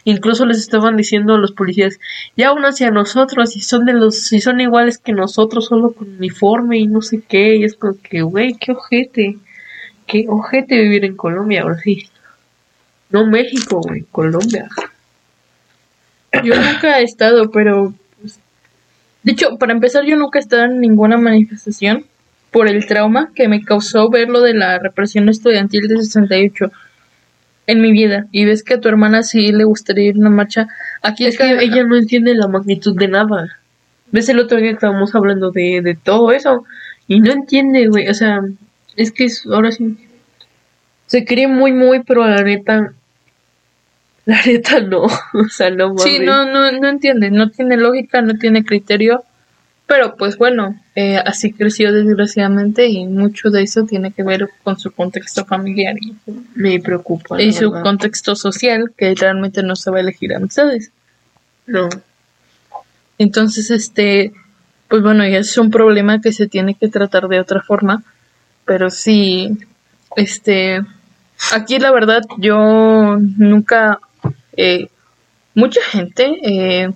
[0.04, 1.98] Incluso les estaban diciendo a los policías,
[2.36, 6.16] ya únanse a nosotros, si son de los, si son iguales que nosotros, solo con
[6.16, 9.38] uniforme y no sé qué, y es como que, güey, qué ojete,
[10.06, 12.08] qué ojete vivir en Colombia, ahora sí.
[13.10, 14.68] No México, güey, Colombia.
[16.44, 17.94] Yo nunca he estado, pero...
[18.20, 18.38] pues,
[19.22, 22.04] De hecho, para empezar, yo nunca he estado en ninguna manifestación
[22.50, 26.70] por el trauma que me causó ver lo de la represión estudiantil de 68.
[27.66, 30.30] en mi vida y ves que a tu hermana sí le gustaría ir a una
[30.30, 30.68] marcha,
[31.02, 33.58] aquí Es que ella no entiende la magnitud de nada.
[34.12, 36.64] ¿Ves el otro día que estábamos hablando de, de todo eso?
[37.08, 38.08] Y no entiende, güey.
[38.08, 38.40] O sea,
[38.96, 39.96] es que es, ahora sí.
[41.06, 42.92] Se cree muy, muy, pero la neta.
[44.26, 45.02] La neta no.
[45.32, 46.02] O sea, no mames.
[46.02, 49.24] Sí, no, no, no entiende, no tiene lógica, no tiene criterio,
[49.86, 54.78] pero pues bueno, eh, así creció desgraciadamente y mucho de eso tiene que ver con
[54.78, 56.14] su contexto familiar y,
[56.56, 57.40] Me preocupa.
[57.40, 57.84] y su verdad.
[57.84, 60.90] contexto social, que realmente no sabe elegir amistades.
[61.66, 61.88] No.
[63.18, 64.32] Entonces, este,
[64.88, 68.02] pues bueno, ya es un problema que se tiene que tratar de otra forma,
[68.64, 69.56] pero sí,
[70.16, 70.80] este,
[71.52, 74.00] aquí la verdad yo nunca,
[74.56, 74.88] eh,
[75.54, 76.90] mucha gente, eh,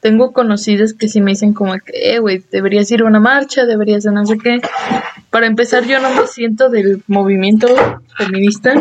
[0.00, 3.64] tengo conocidas que sí me dicen como que, eh, güey, deberías ir a una marcha,
[3.64, 4.60] deberías de no sé qué.
[5.30, 7.68] Para empezar, yo no me siento del movimiento
[8.16, 8.74] feminista.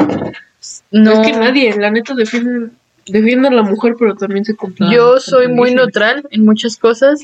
[0.92, 1.22] No.
[1.22, 2.70] Es que nadie, la neta, defiende,
[3.08, 4.92] defiende a la mujer, pero también se contra.
[4.92, 7.22] Yo soy muy neutral en muchas cosas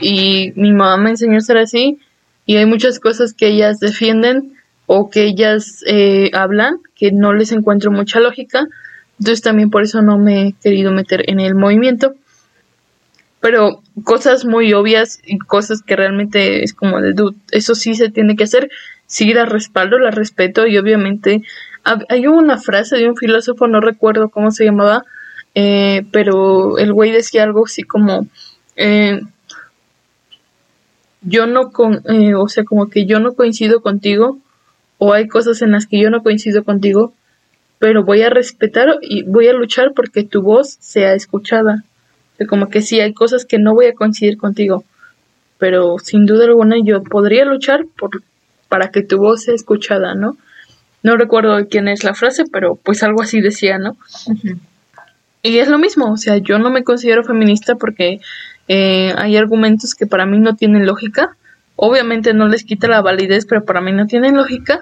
[0.00, 1.98] y mi mamá me enseñó a ser así
[2.46, 4.54] y hay muchas cosas que ellas defienden
[4.86, 8.66] o que ellas eh, hablan que no les encuentro mucha lógica.
[9.20, 12.14] Entonces también por eso no me he querido meter en el movimiento.
[13.40, 18.10] Pero cosas muy obvias y cosas que realmente es como de dude, eso sí se
[18.10, 18.70] tiene que hacer.
[19.06, 21.42] Sí la respaldo, la respeto y obviamente
[22.08, 25.04] hay una frase de un filósofo, no recuerdo cómo se llamaba,
[25.54, 28.26] eh, pero el güey decía algo así como,
[28.76, 29.20] eh,
[31.22, 31.72] yo no
[32.08, 34.38] eh, o sea, como que yo no coincido contigo,
[34.98, 37.14] o hay cosas en las que yo no coincido contigo,
[37.80, 41.82] pero voy a respetar y voy a luchar porque tu voz sea escuchada.
[42.34, 44.84] O sea, como que sí, hay cosas que no voy a coincidir contigo,
[45.58, 48.22] pero sin duda alguna yo podría luchar por,
[48.68, 50.36] para que tu voz sea escuchada, ¿no?
[51.02, 53.96] No recuerdo quién es la frase, pero pues algo así decía, ¿no?
[55.42, 58.20] Y es lo mismo, o sea, yo no me considero feminista porque
[58.68, 61.34] eh, hay argumentos que para mí no tienen lógica.
[61.76, 64.80] Obviamente no les quita la validez, pero para mí no tienen lógica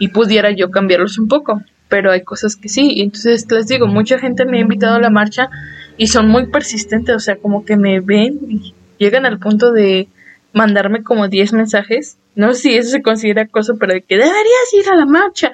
[0.00, 1.62] y pudiera yo cambiarlos un poco.
[1.90, 2.90] Pero hay cosas que sí.
[2.94, 5.50] Y entonces les digo, mucha gente me ha invitado a la marcha
[5.98, 10.08] y son muy persistentes, o sea, como que me ven y llegan al punto de
[10.54, 12.16] mandarme como 10 mensajes.
[12.36, 15.52] No sé si eso se considera cosa, pero de que deberías ir a la marcha.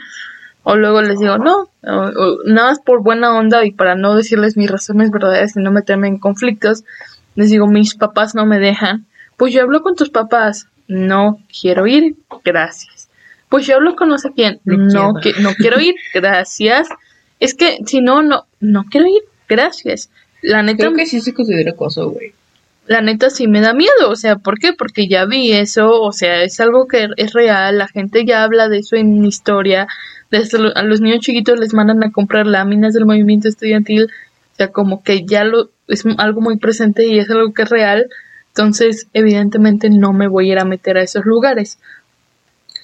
[0.62, 1.90] O luego les digo, no, o-
[2.22, 5.70] o nada más por buena onda y para no decirles mis razones verdaderas y no
[5.72, 6.84] meterme en conflictos,
[7.34, 9.06] les digo, mis papás no me dejan.
[9.36, 12.95] Pues yo hablo con tus papás, no quiero ir, gracias.
[13.48, 15.38] Pues yo hablo con no sé quién, No no, quiero.
[15.38, 16.88] qui- no quiero ir, gracias.
[17.40, 20.10] Es que si no, no, no quiero ir, gracias.
[20.42, 22.32] La neta, Creo que sí se considera acoso, güey.
[22.86, 24.72] la neta sí me da miedo, o sea, ¿por qué?
[24.72, 28.68] Porque ya vi eso, o sea, es algo que es real, la gente ya habla
[28.68, 29.88] de eso en historia,
[30.30, 34.56] desde lo- a los niños chiquitos les mandan a comprar láminas del movimiento estudiantil, o
[34.56, 38.06] sea, como que ya lo es algo muy presente y es algo que es real,
[38.48, 41.78] entonces evidentemente no me voy a ir a meter a esos lugares.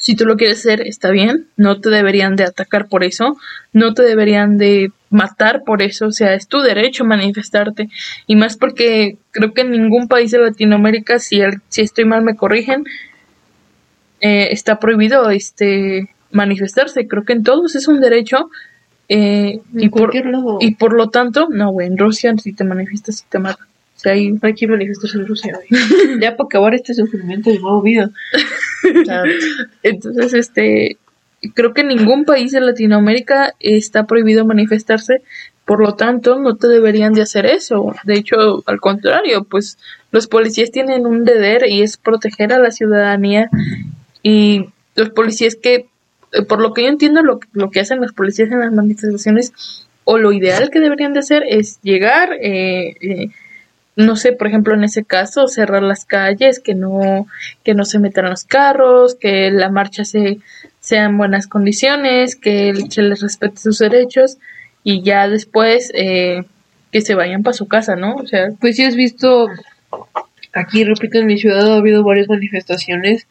[0.03, 3.37] Si tú lo quieres hacer, está bien, no te deberían de atacar por eso,
[3.73, 7.89] no te deberían de matar por eso, o sea, es tu derecho manifestarte.
[8.27, 12.23] Y más porque creo que en ningún país de Latinoamérica, si, el- si estoy mal
[12.25, 12.85] me corrigen,
[14.21, 17.07] eh, está prohibido este manifestarse.
[17.07, 18.51] Creo que en todos es un derecho.
[19.09, 20.11] eh, y, por,
[20.63, 23.67] y por lo tanto, no, güey, en Rusia si te manifiestas, sí te matan.
[24.05, 25.69] Hay- que manifestarse en Rusia, güey.
[26.21, 28.11] ya para acabar este sufrimiento de nuevo vida.
[29.83, 30.97] Entonces, este,
[31.55, 35.23] creo que en ningún país de Latinoamérica está prohibido manifestarse,
[35.65, 37.95] por lo tanto, no te deberían de hacer eso.
[38.05, 39.79] De hecho, al contrario, pues
[40.11, 43.49] los policías tienen un deber y es proteger a la ciudadanía
[44.23, 45.87] y los policías que,
[46.33, 49.87] eh, por lo que yo entiendo, lo, lo que hacen los policías en las manifestaciones
[50.05, 53.29] o lo ideal que deberían de hacer es llegar, eh, eh,
[53.97, 57.27] no sé, por ejemplo, en ese caso, cerrar las calles, que no,
[57.63, 60.39] que no se metan los carros, que la marcha se,
[60.81, 64.39] sea en buenas condiciones, que se les respete sus derechos
[64.83, 66.45] y ya después eh,
[66.91, 68.15] que se vayan para su casa, ¿no?
[68.17, 69.49] O sea, Pues sí has visto,
[70.53, 73.27] aquí repito, en mi ciudad ha habido varias manifestaciones.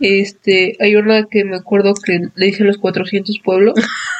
[0.00, 3.74] Este, hay una que me acuerdo que le dije a los 400 pueblos.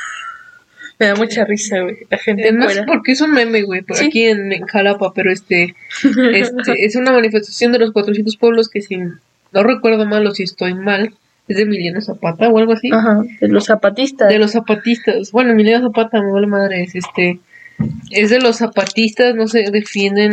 [1.00, 1.96] me da mucha risa, güey.
[2.10, 2.86] La gente Eh, no sé fuera.
[2.86, 4.06] por qué es un meme, güey, por Sí.
[4.06, 5.74] aquí en, en Jalapa, pero este,
[6.32, 10.42] este, es una manifestación de los 400 pueblos que si no recuerdo mal o si
[10.44, 11.14] estoy mal,
[11.48, 12.90] es de Emiliano Zapata o algo así.
[12.92, 14.28] Ajá, de los zapatistas.
[14.28, 15.32] De los zapatistas.
[15.32, 17.40] Bueno, Emiliano Zapata, me vale madre, es este.
[18.10, 20.30] Es de los zapatistas, no sé, defienden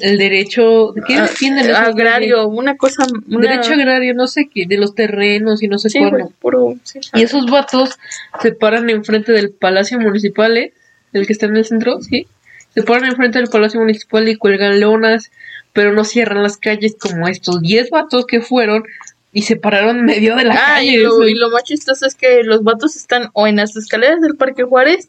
[0.00, 0.92] el derecho.
[0.92, 1.64] ¿De qué Ah, defienden?
[1.66, 3.06] esos agrario, una cosa.
[3.28, 3.48] Una...
[3.50, 6.18] Derecho agrario, no sé qué, de los terrenos y no sé Sí, cuándo.
[6.18, 6.74] güey, puro.
[6.84, 7.00] sí.
[7.14, 7.98] Y esos vatos
[8.42, 10.72] se paran enfrente del Palacio Municipal, ¿eh?
[11.12, 12.26] El que está en el centro, ¿sí?
[12.74, 15.30] Se paran enfrente del Palacio Municipal y cuelgan lonas,
[15.72, 18.84] pero no cierran las calles como estos 10 vatos que fueron
[19.32, 20.92] y se pararon en medio de la Ah, calle.
[20.92, 24.20] y lo, y lo más chistoso es que los vatos están o en las escaleras
[24.22, 25.08] del Parque Juárez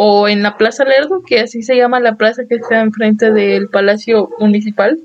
[0.00, 3.66] o en la Plaza Lerdo, que así se llama la plaza que está enfrente del
[3.68, 4.96] Palacio Municipal.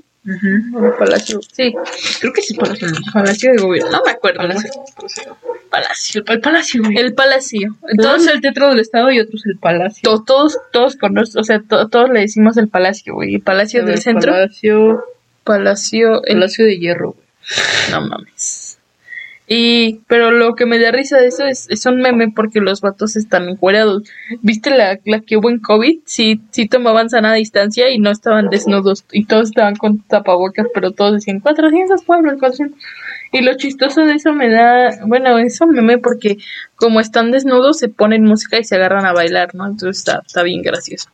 [0.72, 1.74] O el Palacio, sí,
[2.20, 3.12] Creo que sí, Palacio Municipal.
[3.12, 4.38] Palacio de Gobierno, no me acuerdo.
[4.38, 4.70] Palacio.
[5.68, 6.22] Palacio.
[6.26, 6.96] El, el Palacio, güey.
[6.96, 7.76] El Palacio.
[7.88, 10.02] Es el Teatro del Estado y otro es el Palacio.
[10.08, 13.34] to- todos, todos conocen, o sea, to- todos le decimos el Palacio, güey.
[13.34, 14.30] El Palacio del El Centro.
[14.32, 15.04] Palacio,
[15.42, 17.26] Palacio, el Palacio de Hierro, güey.
[17.90, 18.63] No mames.
[19.46, 22.80] Y, pero lo que me da risa de eso es, es un meme porque los
[22.80, 24.04] vatos están encuerados.
[24.40, 25.98] ¿Viste la, la que hubo en COVID?
[26.06, 29.04] Sí, sí tomaban sana distancia y no estaban desnudos.
[29.12, 32.78] Y todos estaban con tapabocas, pero todos decían 400 pueblos, 400.
[33.32, 36.38] Y lo chistoso de eso me da, bueno, es un meme porque
[36.76, 39.66] como están desnudos se ponen música y se agarran a bailar, ¿no?
[39.66, 41.10] Entonces está, está bien gracioso.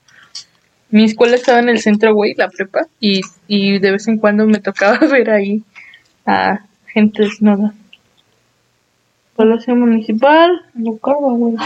[0.91, 4.47] Mi escuela estaba en el centro, güey, la prepa, y, y de vez en cuando
[4.47, 5.63] me tocaba ver ahí
[6.27, 6.61] a
[6.93, 7.75] gente desnuda.
[9.41, 11.57] Palacio Municipal, lo cargo, güey.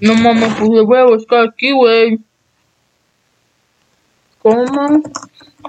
[0.00, 2.18] No mames, pues lo voy a buscar aquí, güey.
[4.38, 4.64] ¿Cómo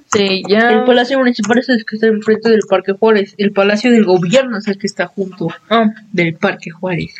[0.07, 0.71] se llama?
[0.71, 3.35] El Palacio Municipal es el que está enfrente del Parque Juárez.
[3.37, 7.13] El Palacio del Gobierno es el que está junto Ah, del Parque Juárez.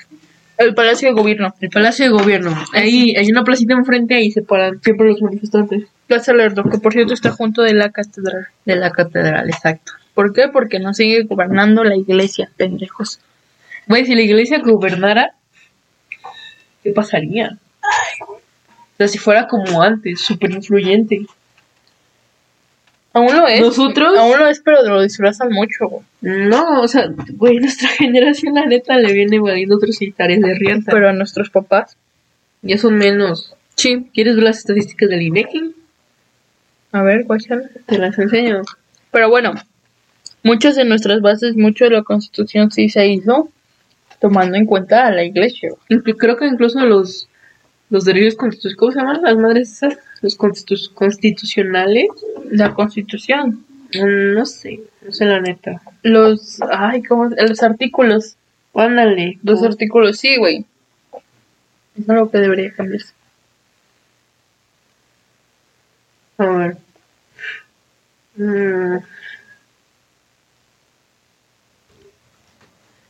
[0.58, 1.54] el Palacio de Gobierno.
[1.60, 2.56] El Palacio de Gobierno.
[2.74, 5.84] Ahí hay una placita enfrente, ahí se paran siempre los manifestantes.
[6.12, 8.47] Plaza Lerdo, que por cierto está junto de la catedral.
[8.66, 9.93] De la catedral, exacto.
[10.14, 10.49] ¿Por qué?
[10.49, 13.22] Porque no sigue gobernando la iglesia, pendejos.
[13.88, 15.36] Güey, si la iglesia gobernara,
[16.84, 17.57] ¿qué pasaría?
[18.26, 21.26] O sea, si fuera como antes, súper influyente.
[23.14, 23.62] Aún lo es.
[23.62, 24.18] ¿Nosotros?
[24.18, 26.03] Aún lo es, pero lo disfrazan mucho, güey.
[26.20, 30.91] No, o sea, güey, nuestra generación, la neta, le viene evadiendo otros hectáreas de rienta.
[30.91, 31.95] Pero a nuestros papás.
[32.64, 33.55] ya son menos.
[33.76, 34.09] Sí.
[34.14, 35.76] ¿Quieres ver las estadísticas del INEGI?
[36.92, 37.62] A ver, ¿cuál será?
[37.86, 38.62] Te las enseño.
[39.12, 39.54] Pero bueno,
[40.44, 43.50] muchas de nuestras bases, mucho de la constitución sí se hizo
[44.20, 45.72] tomando en cuenta a la iglesia.
[46.18, 47.28] creo que incluso los,
[47.89, 49.22] los derechos constitucionales, ¿cómo se llaman?
[49.24, 52.08] Las madres esas, los constitu- constitucionales.
[52.52, 53.66] La constitución.
[53.94, 55.82] Mm, No sé, no sé la neta.
[56.04, 57.26] Los, ay, ¿cómo?
[57.30, 58.36] Los artículos.
[58.74, 59.39] Ándale.
[59.44, 60.66] Los artículos, sí, güey.
[62.00, 63.14] Es algo que debería cambiarse.
[68.36, 68.98] Mm,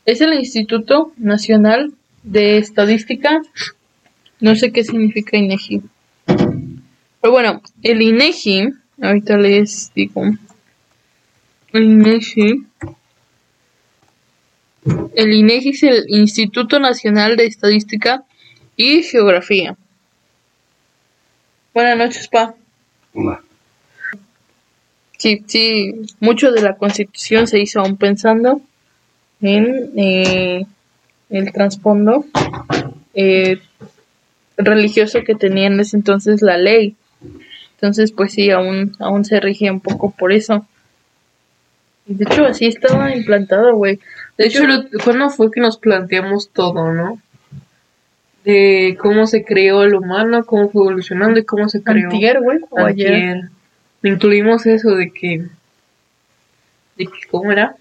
[0.06, 3.42] Es el Instituto Nacional de Estadística.
[4.42, 5.84] No sé qué significa INEGI.
[6.26, 8.70] Pero bueno, el INEGI,
[9.02, 10.24] ahorita les digo.
[11.72, 12.66] El INEGI.
[15.16, 18.26] El INEGI es el Instituto Nacional de Estadística
[18.76, 19.78] y Geografía.
[21.74, 22.56] Buenas noches, pa.
[25.18, 28.62] Sí, sí, mucho de la constitución se hizo aún pensando
[29.42, 30.66] en eh,
[31.30, 32.26] el trasfondo
[33.14, 33.60] eh,
[34.58, 36.96] religioso que tenía en ese entonces la ley.
[37.76, 40.66] Entonces, pues sí, aún, aún se regía un poco por eso.
[42.08, 44.00] Y De hecho, así estaba implantado, güey.
[44.38, 47.20] De hecho, lo- ¿cuándo fue que nos planteamos todo, no?
[48.44, 52.10] De cómo se creó el humano, cómo fue evolucionando y cómo se creó.
[52.10, 53.14] Antier, güey, o ayer.
[53.14, 53.50] Antier.
[54.04, 55.46] Incluimos eso de que.
[56.98, 57.76] de que, ¿cómo era?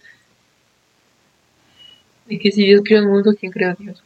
[2.26, 4.02] De que si Dios creó el mundo, ¿quién creó a Dios?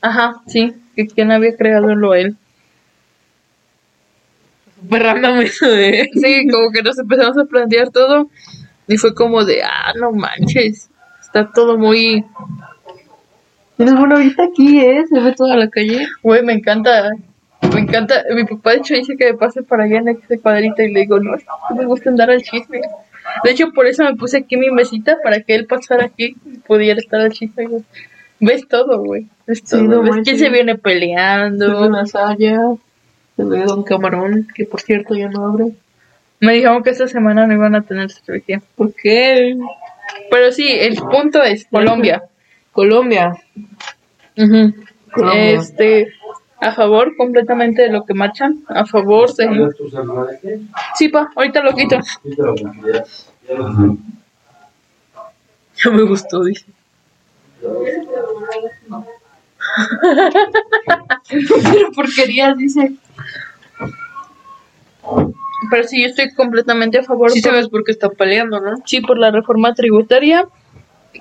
[0.00, 2.36] Ajá, sí, que quien había creado lo él.
[4.80, 6.08] Súper random eso de.
[6.14, 8.30] Sí, como que nos empezamos a plantear todo
[8.90, 12.24] y fue como de, ah, no manches, está todo muy...
[13.80, 15.04] Tienes buena vista aquí, ¿eh?
[15.08, 16.06] Se ve toda la calle.
[16.22, 17.12] Güey, me encanta,
[17.72, 18.22] me encanta.
[18.34, 21.00] Mi papá, de hecho, dice que me pase para allá en ese cuadrito y le
[21.00, 22.82] digo, no, es que me gusta andar al chisme.
[23.42, 26.58] De hecho, por eso me puse aquí mi mesita para que él pasara aquí y
[26.58, 27.68] pudiera estar al chisme.
[27.68, 27.82] güey.
[28.38, 29.28] Ves todo, güey.
[29.46, 29.80] Ves todo.
[29.82, 30.24] no Ves manches.
[30.24, 31.86] quién se viene Se ve peleando.
[31.86, 32.60] una saya.
[33.36, 35.72] Se ve Don Camarón, que por cierto ya no abre.
[36.40, 38.60] Me dijeron que esta semana no iban a tener cirugía.
[38.76, 39.56] ¿Por qué?
[40.30, 42.22] Pero sí, el punto es Colombia.
[42.72, 43.32] Colombia.
[45.34, 46.12] Este,
[46.60, 48.62] a favor completamente de lo que marchan.
[48.68, 49.44] A favor de...
[49.44, 50.48] ¿Sabes tu celular aquí?
[50.96, 51.98] Sí, pa, ahorita lo quito.
[52.22, 52.62] Porque
[55.84, 56.66] ya- me gustó, dice.
[61.28, 62.92] Pero porquerías, dice.
[65.70, 67.30] Pero sí, yo estoy completamente a favor.
[67.30, 68.76] Sí por- sabes por qué está peleando, ¿no?
[68.84, 70.46] sí, por la reforma tributaria,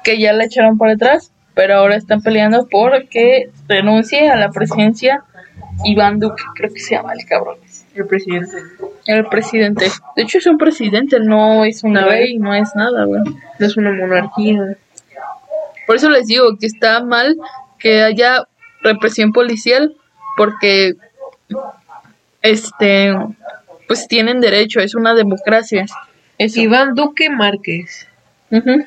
[0.04, 4.50] que ya la echaron para atrás, pero ahora están peleando por que renuncie a la
[4.52, 5.24] presidencia
[5.84, 7.58] Iván Duque, creo que se llama el cabrón.
[7.96, 8.58] El presidente.
[9.06, 9.88] El presidente.
[10.16, 13.22] De hecho, es un presidente, no es un No, rey, no es nada, güey.
[13.60, 14.78] No es una monarquía.
[15.86, 17.36] Por eso les digo que está mal
[17.80, 18.48] que haya
[18.84, 19.96] represión policial,
[20.38, 20.94] porque
[22.42, 23.14] este
[23.88, 25.86] pues tienen derecho, es una democracia.
[26.38, 26.60] Eso.
[26.60, 28.08] Iván Duque Márquez.
[28.52, 28.86] Ujú.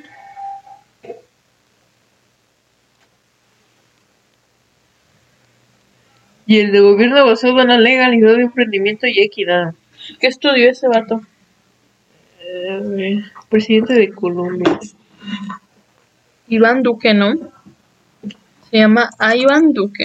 [6.47, 9.74] Y el de gobierno basado en la legalidad de emprendimiento y equidad.
[10.20, 11.20] ¿Qué estudió ese vato?
[12.40, 14.78] Eh, presidente de Colombia.
[16.49, 17.34] Iván Duque, ¿no?
[18.70, 20.05] Se llama Iván Duque.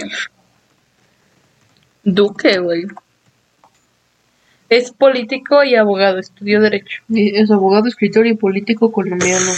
[2.04, 2.86] Duque, güey.
[4.68, 7.02] Es político y abogado, estudió derecho.
[7.14, 9.50] Es abogado, escritor y político colombiano.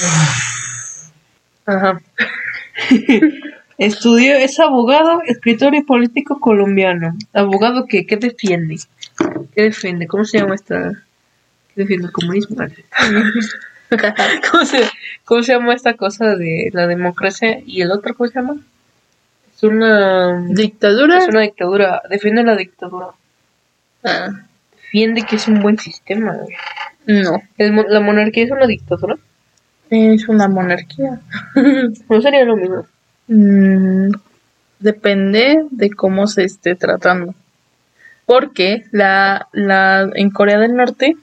[1.66, 2.00] Ajá.
[3.80, 7.16] Estudió, es abogado, escritor y político colombiano.
[7.32, 8.04] ¿Abogado qué?
[8.04, 8.76] ¿Qué defiende?
[9.54, 10.06] ¿Qué defiende?
[10.06, 10.92] ¿Cómo se llama esta?
[11.74, 12.56] ¿Qué defiende el comunismo?
[14.50, 14.82] ¿Cómo se,
[15.24, 17.62] ¿Cómo se llama esta cosa de la democracia?
[17.64, 18.56] ¿Y el otro cómo se llama?
[19.56, 20.44] Es una...
[20.50, 21.16] Dictadura.
[21.16, 22.02] Es una dictadura.
[22.10, 23.06] Defiende la dictadura.
[24.04, 24.28] Ah,
[24.76, 26.36] Defiende que es un buen sistema.
[27.06, 29.16] no, ¿La monarquía es una dictadura?
[29.88, 31.18] es una monarquía.
[32.10, 32.86] No sería lo mismo.
[33.30, 34.10] Mm,
[34.80, 37.32] depende de cómo se esté tratando.
[38.26, 41.16] Porque la, la, en Corea del Norte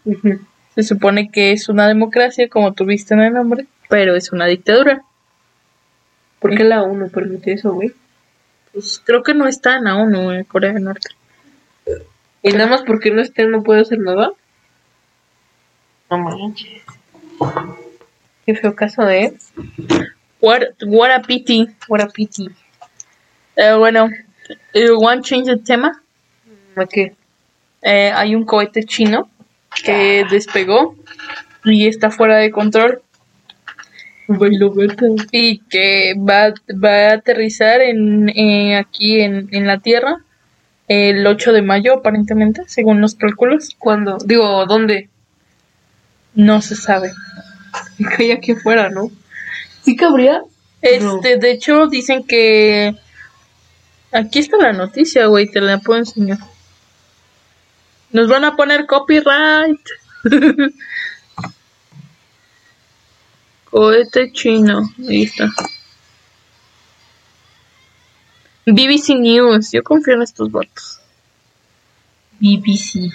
[0.74, 5.02] se supone que es una democracia, como tuviste en el nombre, pero es una dictadura.
[6.40, 7.94] ¿Por qué la ONU permite eso, güey?
[8.72, 11.10] Pues creo que no está en la ONU en Corea del Norte.
[12.42, 14.32] Y nada más porque no esté no puede hacer nada.
[16.10, 16.84] No manches.
[18.46, 19.34] Qué feo caso, ¿eh?
[20.40, 21.68] What, what a pity.
[21.88, 22.50] What a pity.
[23.56, 24.10] Eh, bueno,
[24.74, 26.02] eh, one change the tema.
[26.76, 27.16] ¿A qué?
[27.82, 29.30] Eh, hay un cohete chino
[29.84, 30.96] que despegó
[31.64, 33.02] y está fuera de control
[35.32, 40.18] y que va, va a aterrizar en, eh, aquí en, en la Tierra
[40.88, 43.76] el 8 de mayo aparentemente, según los cálculos.
[43.78, 44.18] ¿Cuándo?
[44.26, 45.10] Digo, ¿dónde?
[46.34, 47.12] No se sabe.
[48.18, 49.12] Que aquí afuera, ¿no?
[49.88, 50.44] ¿Sí cabría?
[50.82, 52.94] Este, de hecho, dicen que
[54.12, 56.40] aquí está la noticia, güey, te la puedo enseñar.
[58.12, 59.80] Nos van a poner copyright.
[63.72, 65.48] Cohete chino, ahí está.
[68.66, 71.00] BBC News, yo confío en estos votos.
[72.42, 73.10] BBC.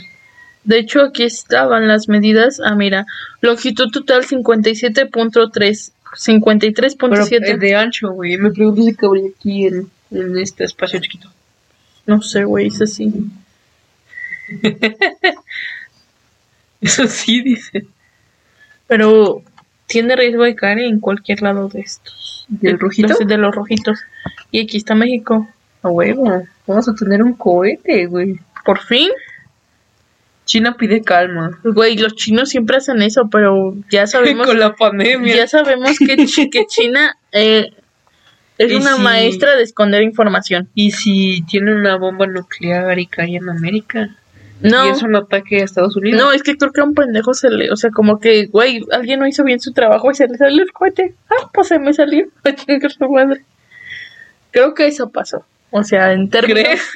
[0.64, 2.62] De hecho, aquí estaban las medidas.
[2.64, 3.04] Ah, mira,
[3.42, 5.10] longitud total 57.3,
[5.52, 7.58] Pero es 53.7.
[7.58, 8.36] de ancho, güey.
[8.36, 11.30] Me pregunto si cabría aquí en, en este espacio chiquito.
[12.06, 13.12] No sé, güey, es así.
[16.80, 17.86] Eso sí, dice.
[18.86, 19.42] Pero
[19.86, 22.44] tiene riesgo de caer en cualquier lado de estos.
[22.48, 23.14] ¿Del De- rojito?
[23.24, 24.00] De los rojitos.
[24.50, 25.48] Y aquí está México.
[25.82, 26.42] A huevo.
[26.66, 28.38] Vamos a tener un cohete, güey.
[28.64, 29.08] Por fin.
[30.44, 31.58] China pide calma.
[31.64, 35.36] Güey, los chinos siempre hacen eso, pero ya sabemos, Con la pandemia.
[35.36, 37.70] ya sabemos que, Chi- que China eh,
[38.58, 40.68] es Y una si- maestra de esconder información.
[40.74, 44.16] ¿Y si tiene una bomba nuclear y cae en América?
[44.60, 46.20] No, ¿Y es un ataque a Estados Unidos?
[46.20, 48.80] no, es que creo que a un pendejo se le, o sea, como que, güey,
[48.92, 51.14] alguien no hizo bien su trabajo y se le salió el cohete.
[51.30, 52.26] Ah, pues se me salió.
[54.50, 55.44] Creo que eso pasó.
[55.70, 56.90] O sea, en términos, ¿Crees?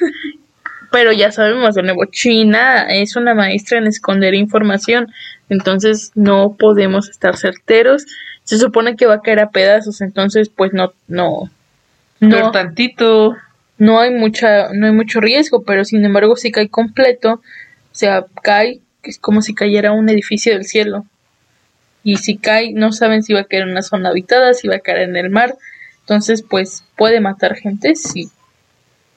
[0.91, 5.07] Pero ya sabemos de nuevo, China es una maestra en esconder información,
[5.49, 8.05] entonces no podemos estar certeros.
[8.43, 11.49] Se supone que va a caer a pedazos, entonces pues no, no,
[12.19, 13.35] no, tantito.
[13.77, 18.25] no hay mucha, no hay mucho riesgo, pero sin embargo si cae completo, o sea,
[18.41, 21.05] cae, es como si cayera un edificio del cielo.
[22.03, 24.75] Y si cae, no saben si va a caer en una zona habitada, si va
[24.75, 25.55] a caer en el mar,
[25.99, 28.29] entonces pues puede matar gente si,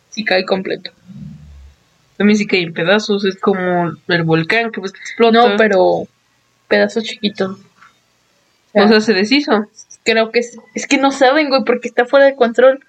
[0.09, 0.91] si cae completo.
[2.21, 3.25] También sí cae en pedazos.
[3.25, 5.39] Es como el volcán que pues explota.
[5.39, 6.07] No, pero
[6.69, 7.59] pedazos chiquitos.
[8.75, 9.67] O sea, se deshizo.
[10.05, 12.85] creo que es, es que no saben, güey, porque está fuera de control.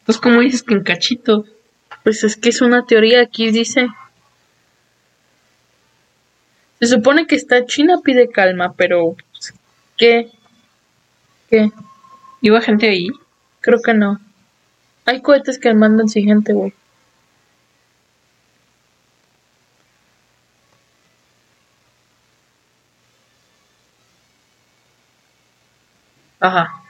[0.00, 1.44] Entonces, ¿cómo dices que en cachito?
[2.02, 3.86] Pues es que es una teoría, aquí dice.
[6.80, 9.54] Se supone que está China pide calma, pero pues,
[9.96, 10.32] ¿qué?
[11.48, 11.70] ¿Qué?
[12.40, 13.06] ¿Iba gente ahí?
[13.60, 14.18] Creo que no.
[15.04, 16.74] Hay cohetes que mandan sin gente, güey.
[26.46, 26.82] Ajá.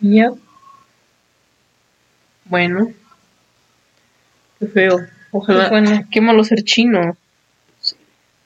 [0.00, 0.30] Ya.
[2.44, 2.92] Bueno.
[4.60, 5.00] Qué feo.
[5.30, 5.64] Ojalá.
[5.64, 6.04] Qué bueno.
[6.10, 7.16] Qué malo ser chino.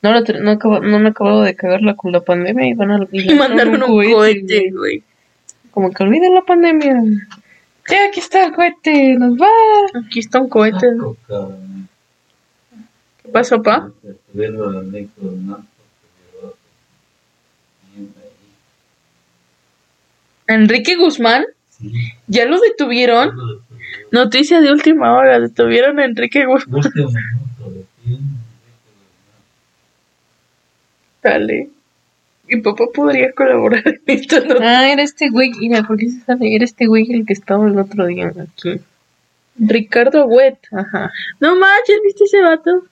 [0.03, 3.35] No, ter- no, no me acabado de cagarla con la pandemia y van a Y
[3.35, 5.03] mandaron un cohete, güey.
[5.70, 7.03] Como que olviden la pandemia.
[7.89, 9.49] Ya, aquí está el cohete, nos va.
[10.07, 10.87] Aquí está un cohete.
[13.23, 13.91] ¿Qué pasó, pa?
[20.47, 21.45] Enrique Guzmán,
[22.26, 23.32] ¿ya lo detuvieron?
[24.11, 26.82] Noticia de última hora, detuvieron a Enrique Guzmán.
[31.22, 31.68] Dale.
[32.49, 34.80] Mi papá podría colaborar en esta nota.
[34.80, 35.53] Ah, era este güey.
[35.53, 36.55] Mira, ¿por qué se sale?
[36.55, 38.80] Era este güey el que estaba el otro día aquí.
[39.59, 40.59] Ricardo Wet.
[40.72, 41.11] Ajá.
[41.40, 42.84] No manches, ¿viste ese vato?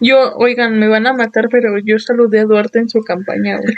[0.00, 3.74] Yo, oigan, me van a matar, pero yo saludé a Duarte en su campaña, güey.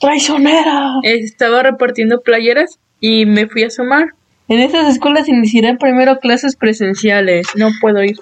[0.00, 0.94] ¡Traicionera!
[1.02, 4.08] Estaba repartiendo playeras y me fui a asomar.
[4.48, 7.48] En estas escuelas iniciarán primero clases presenciales.
[7.56, 8.16] No puedo ir.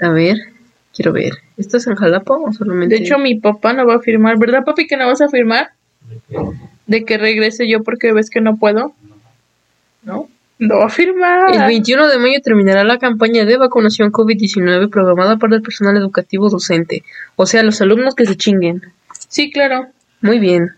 [0.00, 0.36] A ver,
[0.94, 1.32] quiero ver.
[1.56, 2.94] ¿Esto es en Jalapa o solamente?
[2.94, 5.70] De hecho, mi papá no va a firmar, ¿verdad, papi, que no vas a firmar?
[6.86, 8.92] De que regrese yo porque ves que no puedo.
[10.02, 10.28] ¿No?
[10.58, 11.54] No va a firmar.
[11.54, 16.48] el 21 de mayo terminará la campaña de vacunación COVID-19 programada para el personal educativo
[16.48, 17.02] docente.
[17.36, 18.82] O sea, los alumnos que se chinguen.
[19.28, 19.86] Sí, claro.
[20.20, 20.70] Muy bien.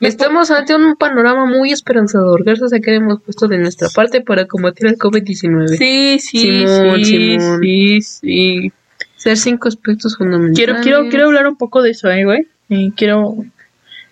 [0.00, 4.44] Estamos ante un panorama muy esperanzador, gracias a que hemos puesto de nuestra parte para
[4.46, 5.68] combatir el COVID-19.
[5.78, 7.60] Sí, sí, Simón, sí, Simón.
[7.62, 8.72] sí, sí.
[9.16, 10.56] Ser cinco aspectos fundamentales.
[10.58, 12.46] Quiero, quiero, quiero hablar un poco de eso, eh, güey.
[12.68, 13.36] Eh, quiero,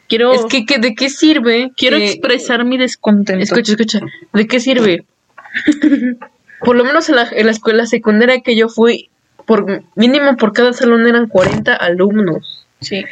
[0.09, 1.71] quiero, Es que, que ¿de qué sirve?
[1.77, 3.43] quiero que- expresar mi descontento.
[3.45, 4.01] Escucha, escucha.
[4.33, 5.05] ¿De qué sirve?
[6.61, 9.11] por lo menos en la, en la escuela secundaria que yo fui,
[9.45, 12.67] por mínimo por cada salón eran 40 alumnos.
[12.81, 13.05] Sí.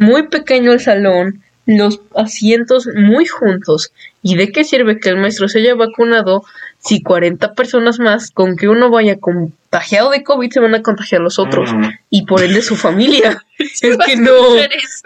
[0.00, 3.92] Muy pequeño el salón, los asientos muy juntos.
[4.22, 6.42] ¿Y de qué sirve que el maestro se haya vacunado
[6.78, 11.20] si 40 personas más, con que uno vaya contagiado de COVID, se van a contagiar
[11.20, 11.70] los otros?
[12.08, 13.44] Y por ende su familia.
[13.58, 14.32] es que no.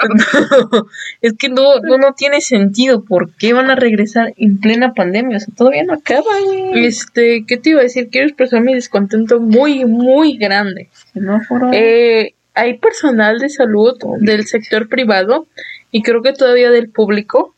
[0.04, 0.86] No,
[1.22, 3.04] es que no, no, no tiene sentido.
[3.04, 5.38] ¿Por qué van a regresar en plena pandemia?
[5.38, 6.30] O sea, todavía no acaba.
[6.74, 8.08] Este, ¿qué te iba a decir?
[8.10, 10.88] Quiero expresar mi descontento muy, muy grande.
[11.12, 11.70] Semáforo.
[11.72, 15.46] Eh, hay personal de salud del sector privado
[15.90, 17.54] y creo que todavía del público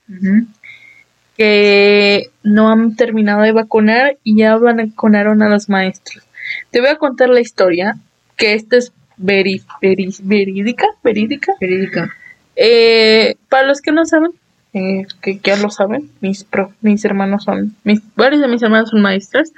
[1.36, 6.24] que no han terminado de vacunar y ya vacunaron a los maestros.
[6.70, 7.96] Te voy a contar la historia,
[8.36, 11.52] que esta es veri- veri- verídica, verídica.
[11.60, 12.10] Verídica.
[12.54, 14.30] Eh, para los que no saben,
[14.72, 18.90] eh, que ya lo saben, mis, pro- mis hermanos son, mis, varios de mis hermanos
[18.90, 19.52] son maestras,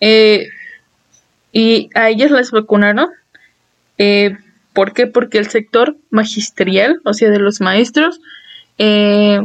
[0.00, 0.48] eh,
[1.52, 3.08] y a ellas las vacunaron.
[3.96, 4.36] Eh,
[4.72, 5.06] ¿Por qué?
[5.06, 8.20] Porque el sector magisterial, o sea, de los maestros,
[8.78, 9.40] eh,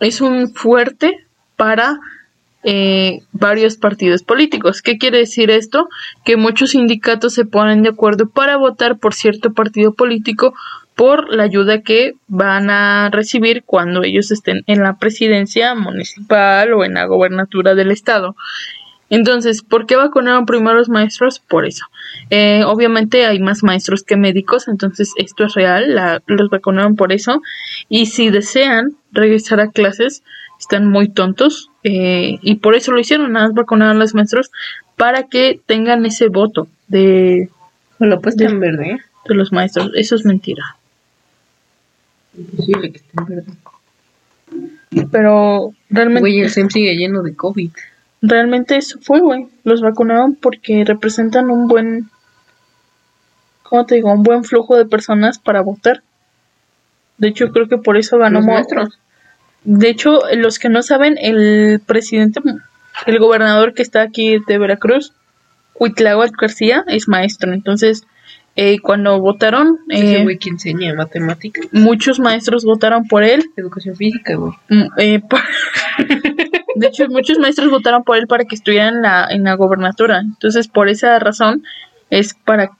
[0.00, 1.98] es un fuerte para
[2.64, 4.82] eh, varios partidos políticos.
[4.82, 5.88] ¿Qué quiere decir esto?
[6.24, 10.54] Que muchos sindicatos se ponen de acuerdo para votar por cierto partido político
[10.94, 16.84] por la ayuda que van a recibir cuando ellos estén en la presidencia municipal o
[16.84, 18.36] en la gobernatura del estado.
[19.14, 21.38] Entonces, ¿por qué vacunaron primero a los maestros?
[21.38, 21.84] Por eso.
[22.30, 27.12] Eh, obviamente hay más maestros que médicos, entonces esto es real, la- los vacunaron por
[27.12, 27.42] eso.
[27.90, 30.22] Y si desean regresar a clases,
[30.58, 34.50] están muy tontos eh, y por eso lo hicieron, nada más vacunaron a los maestros
[34.96, 37.50] para que tengan ese voto de,
[37.98, 38.98] Lo puesta en verde.
[39.26, 39.90] de los maestros.
[39.94, 40.76] Eso es mentira.
[42.38, 43.52] Imposible que esté en verde.
[45.10, 47.70] Pero realmente, Güey, el SEM sigue lleno de COVID.
[48.22, 49.48] Realmente eso fue, güey.
[49.64, 52.08] Los vacunaron porque representan un buen,
[53.62, 54.12] ¿cómo te digo?
[54.12, 56.02] Un buen flujo de personas para votar.
[57.18, 58.98] De hecho, creo que por eso ganó Los maestros.
[59.64, 62.40] De hecho, los que no saben, el presidente,
[63.06, 65.12] el gobernador que está aquí de Veracruz,
[65.74, 67.52] Huitláhuac García, es maestro.
[67.52, 68.04] Entonces,
[68.54, 71.66] eh, cuando votaron, eh, güey que enseña matemáticas.
[71.72, 73.44] muchos maestros votaron por él.
[73.56, 74.52] Educación física, güey.
[74.68, 75.22] Mm, eh,
[76.74, 80.20] de hecho, muchos maestros votaron por él para que estuviera en la, en la gobernatura.
[80.20, 81.64] Entonces, por esa razón,
[82.10, 82.72] es para,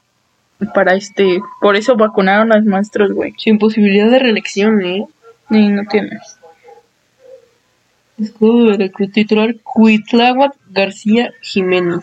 [0.74, 3.34] para este, por eso vacunaron a los maestros, güey.
[3.38, 5.06] Sin posibilidad de reelección, ¿eh?
[5.50, 6.38] Y no tienes.
[8.18, 12.00] Escudo de Veracruz titular Cuitláhuac García Jiménez.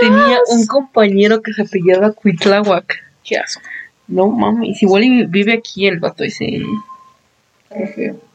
[0.00, 2.94] Tenía un compañero que se apellidaba Cuitláhuac.
[3.24, 3.62] Qué asco.
[4.06, 6.62] No mames, igual vive aquí el vato ese.
[7.70, 8.27] Qué feo.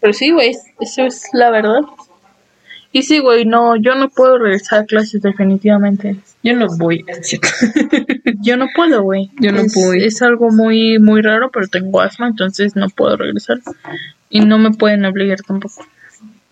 [0.00, 1.80] Pero sí, güey, eso es la verdad.
[2.92, 6.16] Y sí, güey, no, yo no puedo regresar a clases definitivamente.
[6.42, 7.04] Yo no voy.
[8.40, 9.30] Yo no puedo, güey.
[9.40, 9.92] Yo no es, puedo.
[9.92, 13.58] Es algo muy, muy raro, pero tengo asma, entonces no puedo regresar.
[14.30, 15.84] Y no me pueden obligar tampoco.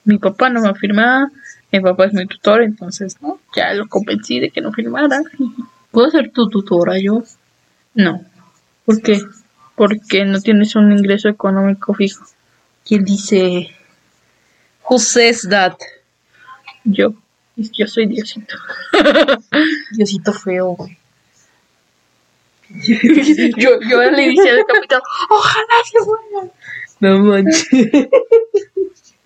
[0.04, 1.32] Mi papá no me firma,
[1.72, 3.40] mi papá es mi tutor, entonces, ¿no?
[3.56, 5.22] Ya lo convencí de que no firmara.
[5.90, 7.24] ¿Puedo ser tu tutora yo?
[7.94, 8.22] No.
[8.84, 9.20] ¿Por qué?
[9.74, 12.24] Porque no tienes un ingreso económico fijo.
[12.88, 13.68] ¿Quién dice?
[14.88, 15.76] Who says that?
[16.84, 17.12] Yo.
[17.54, 18.56] Yo soy Diosito.
[19.92, 20.96] Diosito feo, güey.
[23.58, 26.52] yo, yo le dije al capitán, ojalá se muera.
[27.00, 27.66] No manches.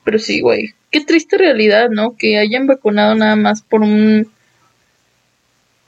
[0.04, 0.74] Pero sí, güey.
[0.90, 2.16] Qué triste realidad, ¿no?
[2.16, 4.28] Que hayan vacunado nada más por un...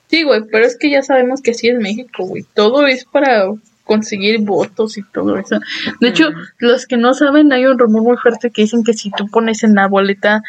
[0.08, 2.44] Sí, güey, pero es que ya sabemos que así es México, güey.
[2.54, 3.46] Todo es para
[3.84, 5.60] conseguir votos y todo eso.
[6.00, 9.10] De hecho, los que no saben, hay un rumor muy fuerte que dicen que si
[9.10, 10.42] tú pones en la boleta,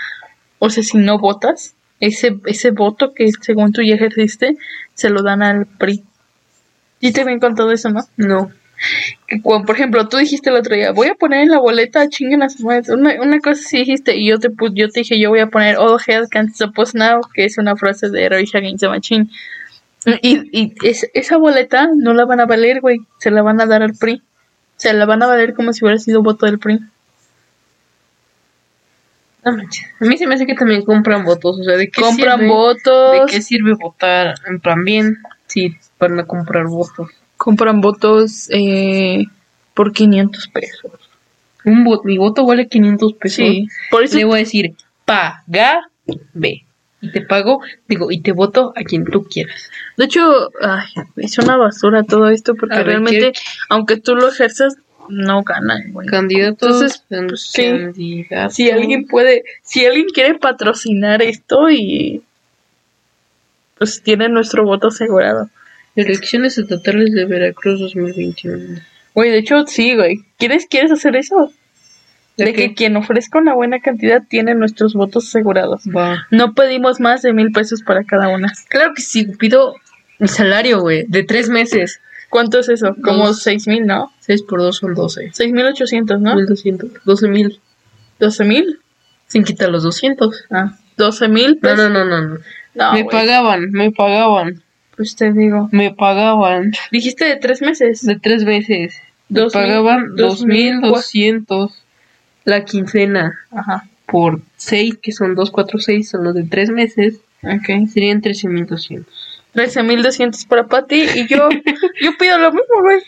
[0.59, 4.57] o sea, si no votas, ese, ese voto que según tú ya ejerciste,
[4.93, 6.03] se lo dan al PRI.
[6.99, 8.01] ¿Y te ven con todo eso, no?
[8.17, 8.51] No.
[9.27, 12.09] que cuando, por ejemplo, tú dijiste el otro día, voy a poner en la boleta
[12.09, 12.89] chinguen a sus madres.
[12.89, 15.77] Una, una cosa sí dijiste, y yo te yo te dije, yo voy a poner
[15.77, 19.29] all hell can stop us now, que es una frase de Rage Against the Machine.
[20.21, 23.65] Y, y es- esa boleta no la van a valer, güey, se la van a
[23.65, 24.21] dar al PRI.
[24.77, 26.79] Se la van a valer como si hubiera sido voto del PRI.
[29.43, 29.85] No manches.
[29.99, 31.59] A mí se me hace que también compran votos.
[31.59, 32.47] O sea, ¿de qué Compran sirve?
[32.51, 34.35] votos, ¿De qué sirve votar?
[34.47, 37.09] En plan, bien, sí, van a comprar votos.
[37.37, 39.25] compran votos eh,
[39.73, 40.91] por 500 pesos.
[41.63, 43.35] Un voto, mi voto vale 500 pesos.
[43.37, 44.73] Sí, por eso Le voy a decir,
[45.05, 45.81] paga,
[46.33, 46.64] ve.
[47.05, 49.69] Y te pago, digo, y te voto a quien tú quieras.
[49.97, 50.87] De hecho, ay,
[51.17, 53.39] es una basura todo esto porque ver, realmente, ¿qué-
[53.69, 54.75] aunque tú lo ejerzas,
[55.07, 56.07] no ganan, güey.
[56.07, 58.55] Candidatos, Entonces, pues, candidatos.
[58.55, 62.23] Si alguien puede, si alguien quiere patrocinar esto y
[63.77, 65.49] pues tiene nuestro voto asegurado.
[65.95, 68.79] Elecciones estatales de Veracruz 2021.
[69.13, 70.21] Güey, de hecho, sí, güey.
[70.37, 71.51] ¿Quieres, quieres hacer eso?
[72.37, 75.83] ¿De que quien ofrezca una buena cantidad tiene nuestros votos asegurados.
[76.31, 78.51] No pedimos más de mil pesos para cada una.
[78.69, 79.73] Claro que sí, pido
[80.19, 82.01] mi salario, güey, de tres meses.
[82.29, 82.95] ¿Cuánto es eso?
[83.01, 83.41] Como Dos.
[83.43, 84.11] seis mil, ¿no?
[84.19, 85.29] 6 por 2 son 12.
[85.33, 86.35] Seis mil ochocientos, ¿no?
[86.35, 86.89] 1200.
[87.05, 87.59] 12 mil.
[88.19, 88.79] ¿Doce mil?
[89.27, 90.45] Sin quitar los 200.
[90.51, 91.77] Ah, doce mil No, pesos.
[91.77, 92.21] no, no, no.
[92.29, 92.37] no.
[92.73, 94.61] No, me pagaban, me pagaban,
[94.97, 95.69] Pues te digo.
[95.71, 96.73] me pagaban.
[96.91, 98.01] Dijiste de tres meses.
[98.05, 98.95] De tres meses.
[99.29, 101.84] Me Dos mil- pagaban dos mil 2200
[102.45, 103.85] la quincena Ajá.
[104.07, 107.87] por 6, que son 246, son los de tres meses, Ok.
[107.91, 109.41] serían 13200.
[109.53, 111.47] 13.200 para Patty y yo
[112.01, 112.99] yo pido lo mismo, güey.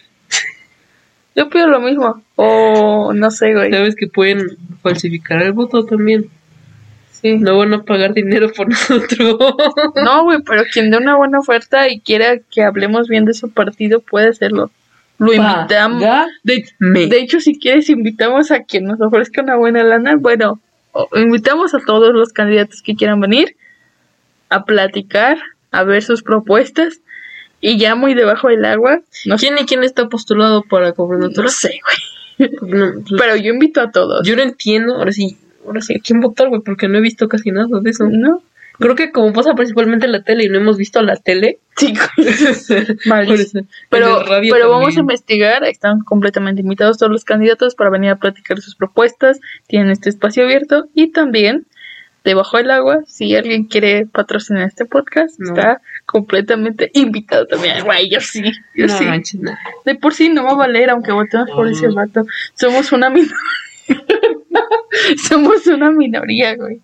[1.35, 2.23] Yo pido lo mismo.
[2.35, 3.71] O no sé, güey.
[3.71, 4.41] ¿Sabes que pueden
[4.81, 6.29] falsificar el voto también?
[7.11, 7.37] Sí.
[7.37, 9.37] No van a pagar dinero por nosotros.
[10.03, 13.51] No, güey, pero quien dé una buena oferta y quiera que hablemos bien de su
[13.51, 14.71] partido puede hacerlo.
[15.19, 16.03] Lo invitamos.
[16.43, 20.15] De, de hecho, si quieres, invitamos a quien nos ofrezca una buena lana.
[20.15, 20.59] Bueno,
[21.15, 23.55] invitamos a todos los candidatos que quieran venir
[24.49, 25.37] a platicar,
[25.71, 27.01] a ver sus propuestas.
[27.59, 31.45] Y ya muy debajo del agua, no ¿Quién y quién está postulado para gobernador?
[31.45, 32.51] no sé, güey.
[33.17, 34.27] Pero yo invito a todos.
[34.27, 36.61] yo no entiendo, ahora sí, ahora sí, ¿a quién votar, güey?
[36.61, 38.07] Porque no he visto casi nada de eso.
[38.07, 38.43] ¿No?
[38.79, 41.59] Creo que como pasa principalmente en la tele y no hemos visto la tele.
[41.75, 43.59] Sí, eso.
[43.89, 48.59] Pero, pero vamos a investigar, están completamente invitados todos los candidatos para venir a platicar
[48.61, 51.65] sus propuestas, tienen este espacio abierto y también
[52.23, 55.49] debajo del agua, si alguien quiere patrocinar este podcast, No.
[55.49, 57.83] está completamente invitado también.
[57.85, 58.43] Güey, yo sí,
[58.75, 59.05] yo No sí.
[59.05, 59.55] manches, no.
[59.85, 62.25] De por sí no va a valer, aunque votemos por ese vato.
[62.55, 63.33] Somos una minoría.
[65.29, 66.81] Somos una minoría, güey.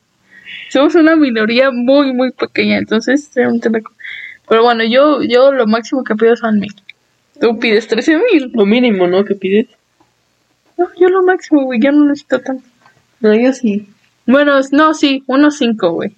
[0.74, 2.80] Somos una minoría muy, muy pequeña.
[2.80, 6.74] Entonces, pero bueno, yo, yo lo máximo que pido son mil.
[7.40, 8.52] Tú pides 13 mil.
[8.56, 9.24] Lo mínimo, ¿no?
[9.24, 9.68] Que pides.
[10.76, 11.80] No, yo lo máximo, güey.
[11.80, 12.64] Yo no necesito tanto.
[13.20, 13.88] No, yo sí.
[14.26, 16.12] Bueno, no, sí, unos 5, güey.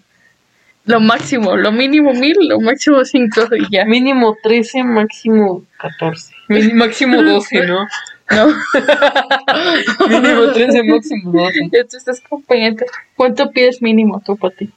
[0.86, 3.84] Lo máximo, lo mínimo mil, lo máximo 5 y ya.
[3.84, 6.34] Mínimo 13, máximo 14.
[6.47, 7.86] Mí- máximo 12, ¿no?
[8.32, 8.47] No.
[10.09, 11.69] Mínimo 13, máximo 12.
[11.71, 12.86] Ya tú estás acompañante.
[13.15, 14.71] ¿Cuánto pides mínimo tú, Pati?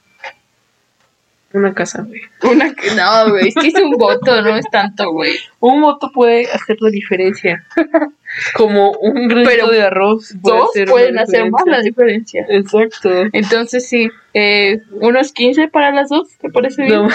[1.51, 2.21] Una casa, güey.
[2.43, 5.33] Una no, güey, es que es un voto, no es tanto, güey.
[5.59, 7.65] Un voto puede hacer la diferencia.
[8.53, 10.35] Como un Pero de arroz.
[10.43, 12.41] puede Dos hacer pueden hacer más la diferencia.
[12.43, 12.77] diferencia.
[12.91, 13.29] Exacto.
[13.33, 17.01] Entonces sí, eh, unos 15 para las dos, ¿te parece bien?
[17.01, 17.09] No,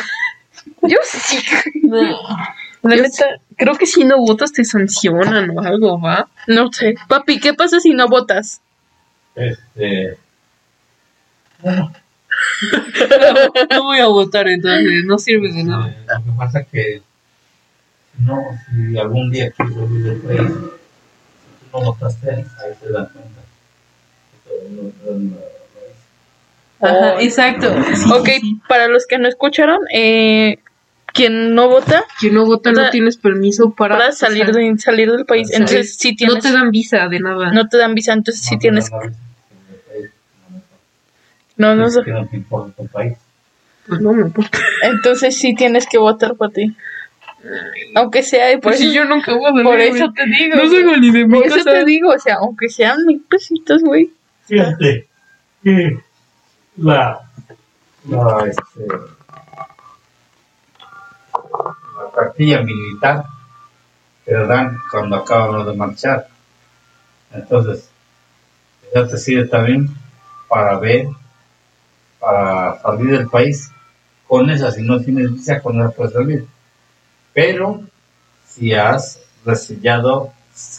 [0.89, 1.39] Yo sí.
[1.85, 2.19] no.
[2.85, 3.25] La Yo neta,
[3.57, 6.29] Creo que si no votas te sancionan o algo, ¿va?
[6.47, 6.95] No sé.
[7.09, 8.61] Papi, ¿qué pasa si no votas?
[9.35, 10.17] Este.
[13.71, 15.89] No voy a votar entonces, no sirve de nada.
[15.89, 17.03] eh, lo que pasa que.
[18.19, 22.45] No, si algún día quieres del país, si tú no votaste, ahí
[22.81, 23.11] cuenta.
[24.71, 25.39] No te la-
[26.81, 27.73] la- Ajá, exacto.
[28.15, 28.29] Ok,
[28.69, 30.59] para los que no escucharon, eh,
[31.15, 35.11] quien no vota Quien no vota Para- no tienes permiso para, para salir, de, salir
[35.11, 35.51] del país.
[35.53, 36.43] Entonces, sí no tienes.
[36.43, 37.53] te dan visa de nada.
[37.53, 38.91] no te dan visa, entonces sí no te tienes.
[38.91, 39.01] no,
[41.57, 42.03] no, No, no sé.
[42.03, 42.29] no.
[43.87, 44.59] Pues no me importa.
[44.83, 46.75] Entonces sí tienes que votar por ti.
[47.95, 50.57] Aunque sea, y por Pues eso, si yo nunca voy a por eso te digo.
[50.57, 53.83] No salgo ni de mi Por eso te digo, o sea, aunque sean mil pesitos,
[53.83, 54.11] güey.
[54.47, 55.07] Fíjate
[55.63, 55.99] que
[56.79, 57.21] la,
[58.09, 58.97] la, este,
[62.15, 63.25] la cartilla militar
[64.27, 66.29] dan cuando acaban de marchar.
[67.33, 67.89] Entonces,
[68.95, 69.89] ya te sirve también
[70.49, 71.09] para ver,
[72.19, 73.71] para salir del país.
[74.27, 76.47] Con esa, si no tienes visa, con esa puedes salir.
[77.33, 77.83] Pero
[78.47, 80.33] si has resellado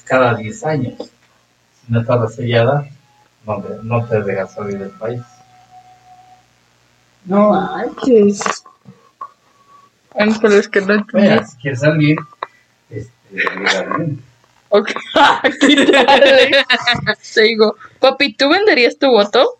[0.05, 2.88] cada 10 años, si no está resellada,
[3.45, 5.21] no te, no te deja salir del país.
[7.25, 8.41] No manches.
[10.16, 11.45] Bueno, pero es que no entendí.
[11.45, 12.18] Si quieres salir,
[12.89, 14.18] este.
[14.70, 14.88] Ok.
[15.61, 16.24] ¿Qué tal?
[17.34, 19.57] Te digo, papi, ¿tú venderías tu voto?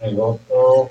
[0.00, 0.90] el voto,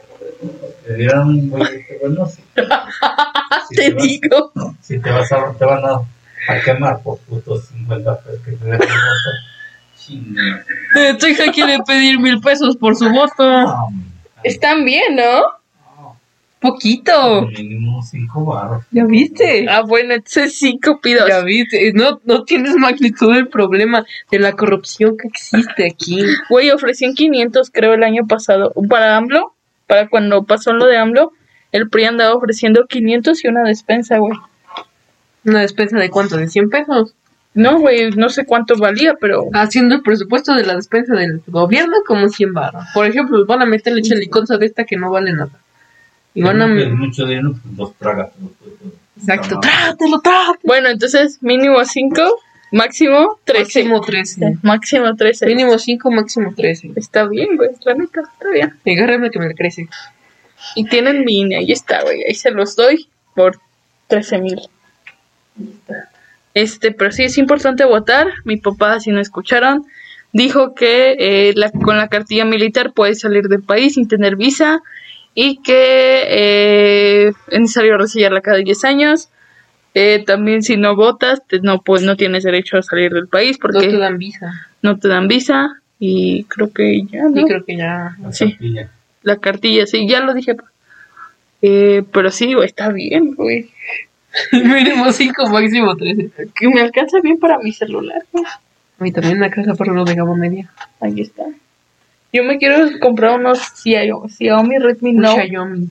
[0.86, 2.42] te dieron un bollito, bueno, si,
[3.70, 4.52] si Te vas- digo.
[4.82, 6.02] si te vas a, te van a,
[6.52, 8.90] a quemar por putos 50 pesos que te den el voto,
[11.20, 13.92] Tu hija quiere pedir mil pesos por su voto.
[14.44, 15.44] Están bien, ¿no?
[16.64, 17.48] Poquito.
[17.48, 18.86] mínimo 5 baros.
[18.92, 19.66] ¿Ya viste?
[19.70, 21.28] Ah, bueno, entonces cinco pidos.
[21.28, 21.92] Ya viste.
[21.92, 26.24] No, no tienes magnitud del problema de la corrupción que existe aquí.
[26.50, 28.72] Güey, ofrecían 500, creo, el año pasado.
[28.90, 29.54] Para AMLO,
[29.88, 31.34] para cuando pasó lo de AMLO,
[31.74, 34.38] el PRI andaba ofreciendo 500 y una despensa, güey.
[35.44, 36.38] Una despensa de cuánto?
[36.38, 37.14] ¿De 100 pesos?
[37.56, 39.50] No, güey, no sé cuánto valía, pero...
[39.52, 42.88] Haciendo el presupuesto de la despensa del gobierno como 100 barras.
[42.94, 45.52] Por ejemplo, van a meterle cheliconza de esta que no vale nada.
[46.36, 46.68] Y van a...
[46.68, 48.30] Mucho dinero, pues los tragas.
[49.18, 49.60] Exacto.
[49.60, 50.60] Trátelo, trátelo.
[50.64, 52.40] Bueno, entonces mínimo 5,
[52.72, 53.84] máximo 13.
[53.86, 54.58] Máximo 13.
[54.64, 55.46] Máximo 13.
[55.46, 56.92] Mínimo 5, máximo 13.
[56.96, 58.74] Está bien, güey, la neta, está bien.
[58.86, 59.88] Agárrame que me le crece.
[60.76, 63.60] Y tienen mi INE, ahí está, güey, ahí se los doy por
[64.08, 64.60] 13 mil.
[66.54, 68.28] Este, pero sí es importante votar.
[68.46, 69.86] Mi papá, si no escucharon,
[70.32, 74.82] dijo que eh, la- con la cartilla militar puedes salir del país sin tener visa
[75.36, 79.30] y que eh, es necesario resellarla cada 10 años.
[79.96, 83.58] Eh, también si no votas, te- no, pues, no tienes derecho a salir del país
[83.58, 84.68] No porque te dan visa.
[84.82, 87.42] no te dan visa y creo que ya, ¿no?
[87.42, 88.16] Y creo que ya.
[88.32, 88.58] Sí.
[89.22, 90.56] La cartilla, sí, ya lo dije.
[91.62, 93.70] Eh, pero sí, güey, está bien, güey.
[94.52, 96.30] Mínimo 5, máximo 13.
[96.56, 98.44] Que me alcanza bien para mi celular, güey.
[98.46, 100.70] A mí también me alcanza para uno de gama media.
[101.00, 101.44] Ahí está.
[102.34, 105.90] Yo me quiero comprar unos Xiaomi, Xiaomi Redmi Note Xiaomi.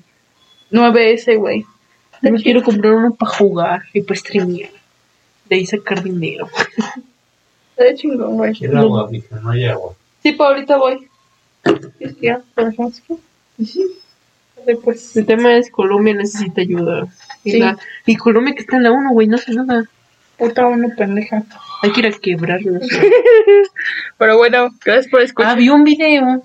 [0.72, 1.64] 9S, güey.
[2.20, 4.70] Yo me quiero comprar uno para jugar y para streamear.
[5.48, 6.48] De ahí sacar dinero.
[7.70, 8.52] Está de chingón, güey.
[8.54, 9.94] Quiero agua, dije, no hay agua.
[10.22, 11.08] Sí, pa, ahorita voy.
[12.00, 13.20] Es que ya, ¿lo dejamos aquí?
[13.64, 13.84] Sí.
[14.58, 15.16] Vale, pues.
[15.16, 17.06] El tema es Colombia necesita ayuda.
[17.44, 17.58] Y, Sí.
[17.58, 19.84] la- y Colombia que está en la 1, güey, no hace nada.
[20.38, 21.44] Puta uno pendeja.
[21.82, 22.88] Hay que ir a quebrarlos.
[24.18, 25.58] Pero bueno, gracias por ah, escuchar.
[25.58, 26.42] vi un video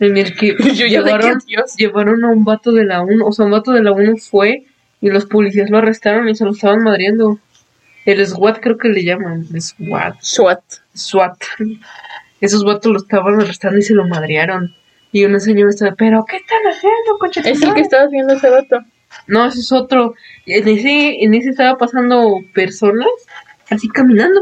[0.00, 1.38] en el que Yo ya llevaron,
[1.76, 4.64] llevaron a un vato de la 1, o sea, un vato de la 1 fue
[5.00, 7.38] y los policías lo arrestaron y se lo estaban madreando.
[8.04, 10.16] El SWAT creo que le llaman, el SWAT.
[10.22, 10.62] SWAT.
[10.94, 11.36] SWAT.
[12.40, 14.74] Esos vatos lo estaban arrestando y se lo madrearon.
[15.12, 17.40] Y una señora estaba, pero ¿qué están haciendo, coche?
[17.44, 18.80] Es el que estabas viendo hace rato.
[19.26, 20.14] No, ese es otro.
[20.46, 23.08] En ese, en ese estaba pasando personas
[23.70, 24.40] así caminando.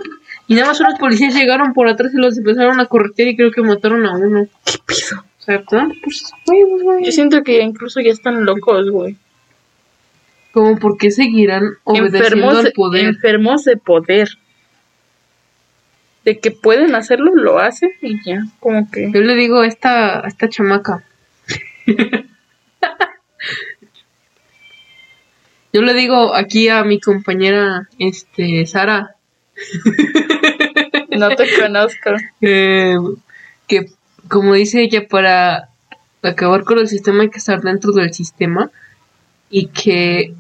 [0.49, 3.51] Y nada más unos policías llegaron por atrás y los empezaron a corretear y creo
[3.51, 4.47] que mataron a uno.
[4.65, 5.21] ¿Qué pido?
[5.39, 6.33] O sea, pues,
[6.83, 7.05] güey.
[7.05, 9.17] Yo siento que incluso ya están locos, güey.
[10.53, 13.05] Como por qué seguirán obedeciendo Enfermos, al poder.
[13.07, 14.29] enfermos de poder.
[16.25, 19.13] De que pueden hacerlo, lo hacen y ya, como que...
[19.13, 21.05] Yo le digo a esta, a esta chamaca.
[25.73, 29.16] Yo le digo aquí a mi compañera, este, Sara,
[31.17, 32.11] No te conozco.
[32.43, 32.97] eh,
[33.67, 33.87] que
[34.29, 35.71] como dice ella, para
[36.23, 38.71] acabar con el sistema hay que estar dentro del sistema
[39.49, 40.35] y que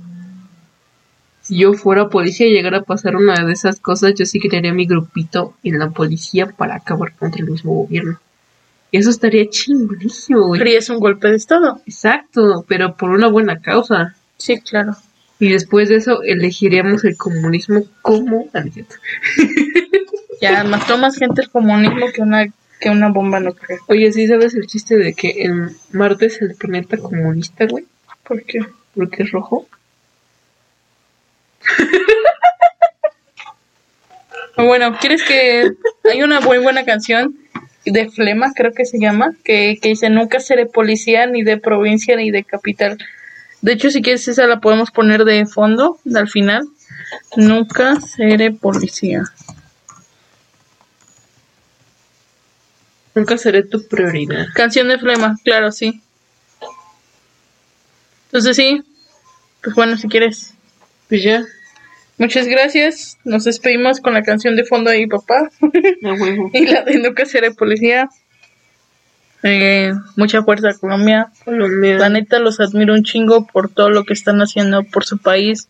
[1.42, 4.74] si yo fuera policía y llegara a pasar una de esas cosas, yo sí crearía
[4.74, 8.18] mi grupito en la policía para acabar contra el mismo gobierno.
[8.90, 10.60] Y eso estaría chingonísimo, güey.
[10.60, 11.80] Harías un golpe de estado.
[11.86, 14.16] Exacto, pero por una buena causa.
[14.36, 14.96] Sí, claro.
[15.38, 18.48] Y después de eso elegiríamos el comunismo como...
[20.38, 22.46] Ya mató más gente el comunismo que una,
[22.78, 23.80] que una bomba nuclear.
[23.88, 27.86] Oye, ¿sí sabes el chiste de que el Marte es el planeta comunista, güey?
[28.22, 28.60] ¿Por qué?
[28.94, 29.66] Porque es rojo.
[34.58, 35.70] Bueno, ¿quieres que
[36.10, 37.36] hay una muy buena canción
[37.84, 42.16] de Flema, creo que se llama, que, que dice nunca seré policía ni de provincia
[42.16, 42.98] ni de capital.
[43.62, 46.66] De hecho, si quieres esa la podemos poner de fondo, al final.
[47.36, 49.22] Nunca seré policía.
[53.14, 54.46] Nunca seré tu prioridad.
[54.54, 56.02] Canción de Flema, claro, sí.
[58.26, 58.82] Entonces sí,
[59.62, 60.52] pues bueno, si quieres.
[61.08, 61.44] Pues ya,
[62.18, 63.18] Muchas gracias.
[63.24, 66.50] Nos despedimos con la canción de fondo de mi papá a huevo.
[66.54, 68.08] y la de Nunca seré policía.
[69.48, 71.28] Eh, mucha fuerza Colombia.
[71.44, 71.98] Colombia.
[71.98, 75.68] La neta los admiro un chingo por todo lo que están haciendo por su país.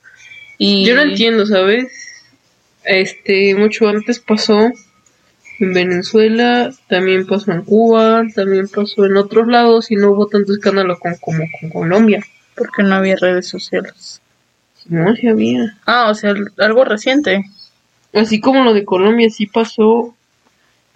[0.57, 1.87] Y Yo no entiendo, ¿sabes?
[2.85, 4.71] Este, mucho antes pasó
[5.59, 10.53] en Venezuela, también pasó en Cuba, también pasó en otros lados y no hubo tanto
[10.53, 12.25] escándalo con, como con Colombia.
[12.55, 14.23] porque no había redes sociales.
[14.89, 15.77] No, sí había.
[15.85, 17.45] Ah, o sea, algo reciente.
[18.15, 20.15] Así como lo de Colombia sí pasó.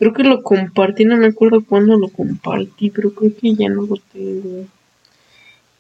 [0.01, 3.83] Creo que lo compartí, no me acuerdo cuándo lo compartí, pero creo que ya no
[3.83, 4.67] lo tengo.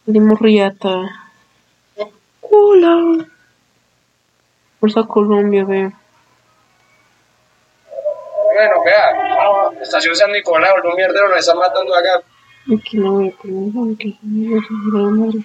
[0.04, 1.30] De Morriata.
[2.42, 3.26] Hola.
[4.78, 5.90] Fuerza Colombia, ve.
[8.52, 12.20] Bueno, vea, estación San Nicolás, un mierdero nos está matando acá.
[12.76, 14.16] Aquí no voy a que
[14.92, 15.44] la madre.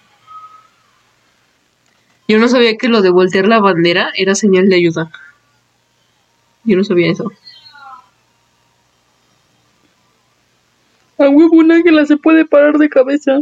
[2.27, 5.09] Yo no sabía que lo de voltear la bandera era señal de ayuda.
[6.65, 7.31] Yo no sabía eso.
[11.17, 13.39] A huevo, un águila se puede parar de cabeza.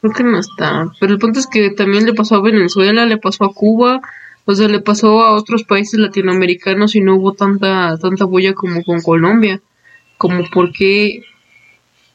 [0.00, 0.90] Creo que no está.
[0.98, 4.00] Pero el punto es que también le pasó a Venezuela, le pasó a Cuba,
[4.44, 8.82] o sea, le pasó a otros países latinoamericanos y no hubo tanta, tanta bulla como
[8.82, 9.60] con Colombia.
[10.16, 11.24] Como porque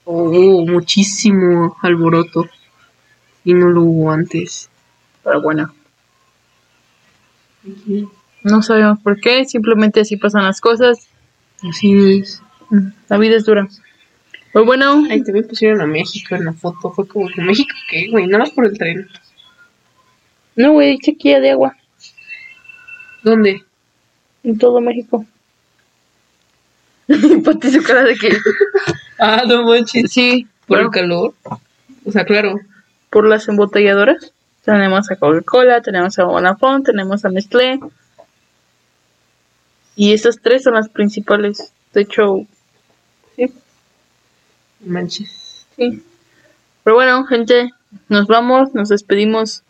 [0.06, 2.48] hubo muchísimo alboroto
[3.44, 4.70] y no lo hubo antes.
[5.24, 5.74] Pero bueno,
[8.44, 11.08] no sabemos por qué, simplemente así pasan las cosas.
[11.64, 12.42] Así es.
[13.08, 13.68] La vida es dura.
[14.54, 16.92] Pero bueno, Ay, también pusieron a México en la foto.
[16.92, 18.28] Fue como que México, ¿qué, güey?
[18.28, 19.08] Nada más por el tren.
[20.56, 21.76] no, güey, sequía de agua
[23.24, 23.64] ¿Dónde?
[24.44, 25.26] en todo México.
[27.46, 28.30] Pati su cara de que
[29.20, 30.12] Ah, no manches.
[30.12, 31.34] sí, Por bueno, el calor.
[32.06, 32.60] O sea, claro.
[33.10, 34.32] por las embotelladoras.
[34.64, 37.80] Tenemos a Coca-Cola, tenemos a Bonafont, tenemos a Nestlé.
[39.96, 41.72] Y esas tres son las principales.
[41.94, 42.46] De hecho,
[43.38, 43.54] sí,
[44.86, 45.66] manches.
[45.78, 46.04] sí.
[46.84, 47.72] Pero bueno, gente,
[48.10, 49.64] nos vamos, nos despedimos.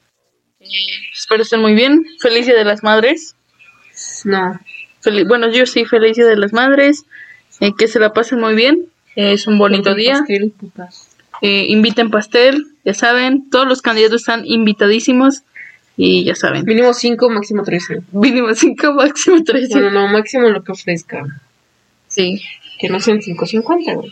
[0.59, 0.67] Eh,
[1.13, 2.05] espero estén muy bien.
[2.19, 3.35] Feliz Día de las Madres.
[4.25, 4.59] No.
[5.03, 7.05] Fel- bueno, yo sí, feliz Día de las Madres.
[7.59, 8.85] Eh, que se la pasen muy bien.
[9.15, 10.19] Eh, es un bonito día.
[10.19, 10.53] Pastel.
[11.41, 13.49] Eh, inviten pastel, ya saben.
[13.49, 15.41] Todos los candidatos están invitadísimos.
[15.99, 16.65] Y ya saben.
[16.65, 18.01] Mínimo 5, máximo 13.
[18.11, 19.79] Mínimo 5, máximo 13.
[19.79, 21.41] No, no, máximo lo que ofrezcan.
[22.07, 22.43] Sí.
[22.79, 24.11] Que no sean 5.50, güey.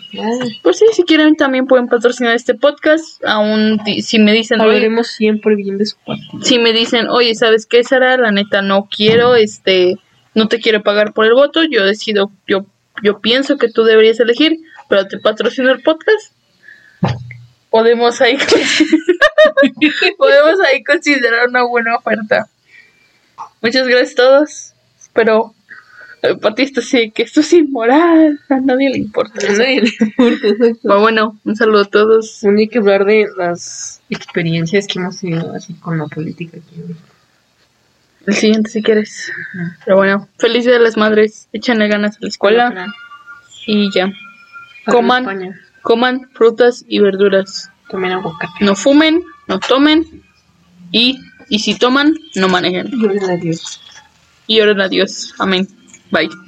[0.64, 3.24] Pues sí, si quieren también pueden patrocinar este podcast.
[3.24, 6.44] Aún si me dicen, Hablaremos siempre bien de su partido.
[6.44, 8.18] si me dicen, oye, ¿sabes qué, Sara?
[8.18, 9.98] La neta no quiero, este,
[10.34, 11.64] no te quiero pagar por el voto.
[11.64, 12.66] Yo decido, yo,
[13.04, 14.60] yo pienso que tú deberías elegir,
[14.90, 16.34] pero te patrocino el podcast.
[17.70, 18.38] Podemos ahí,
[20.18, 22.48] podemos ahí considerar una buena oferta.
[23.62, 24.74] Muchas gracias a todos.
[25.00, 25.55] Espero,
[26.42, 28.40] Patista, sí, que esto es inmoral.
[28.50, 29.48] A nadie le importa.
[29.48, 31.00] A nadie le importa, exacto.
[31.00, 32.40] Bueno, un saludo a todos.
[32.42, 36.76] Bueno, hay que hablar de las experiencias que hemos tenido así con la política aquí.
[36.76, 37.08] en México.
[38.26, 39.32] El siguiente si quieres.
[39.86, 41.48] Pero bueno, feliz día de las madres.
[41.54, 42.94] Échenle ganas a la escuela
[43.68, 44.12] y ya.
[44.86, 45.62] Para Coman, España.
[45.82, 47.70] coman frutas y verduras.
[47.90, 48.66] También aguacate.
[48.66, 50.24] No fumen, no tomen
[50.92, 51.20] y,
[51.50, 52.90] y si toman, no manejen.
[52.90, 53.82] Gloria a Dios.
[54.48, 55.34] Y oren a Dios.
[55.38, 55.68] Amén.
[56.12, 56.45] Bye.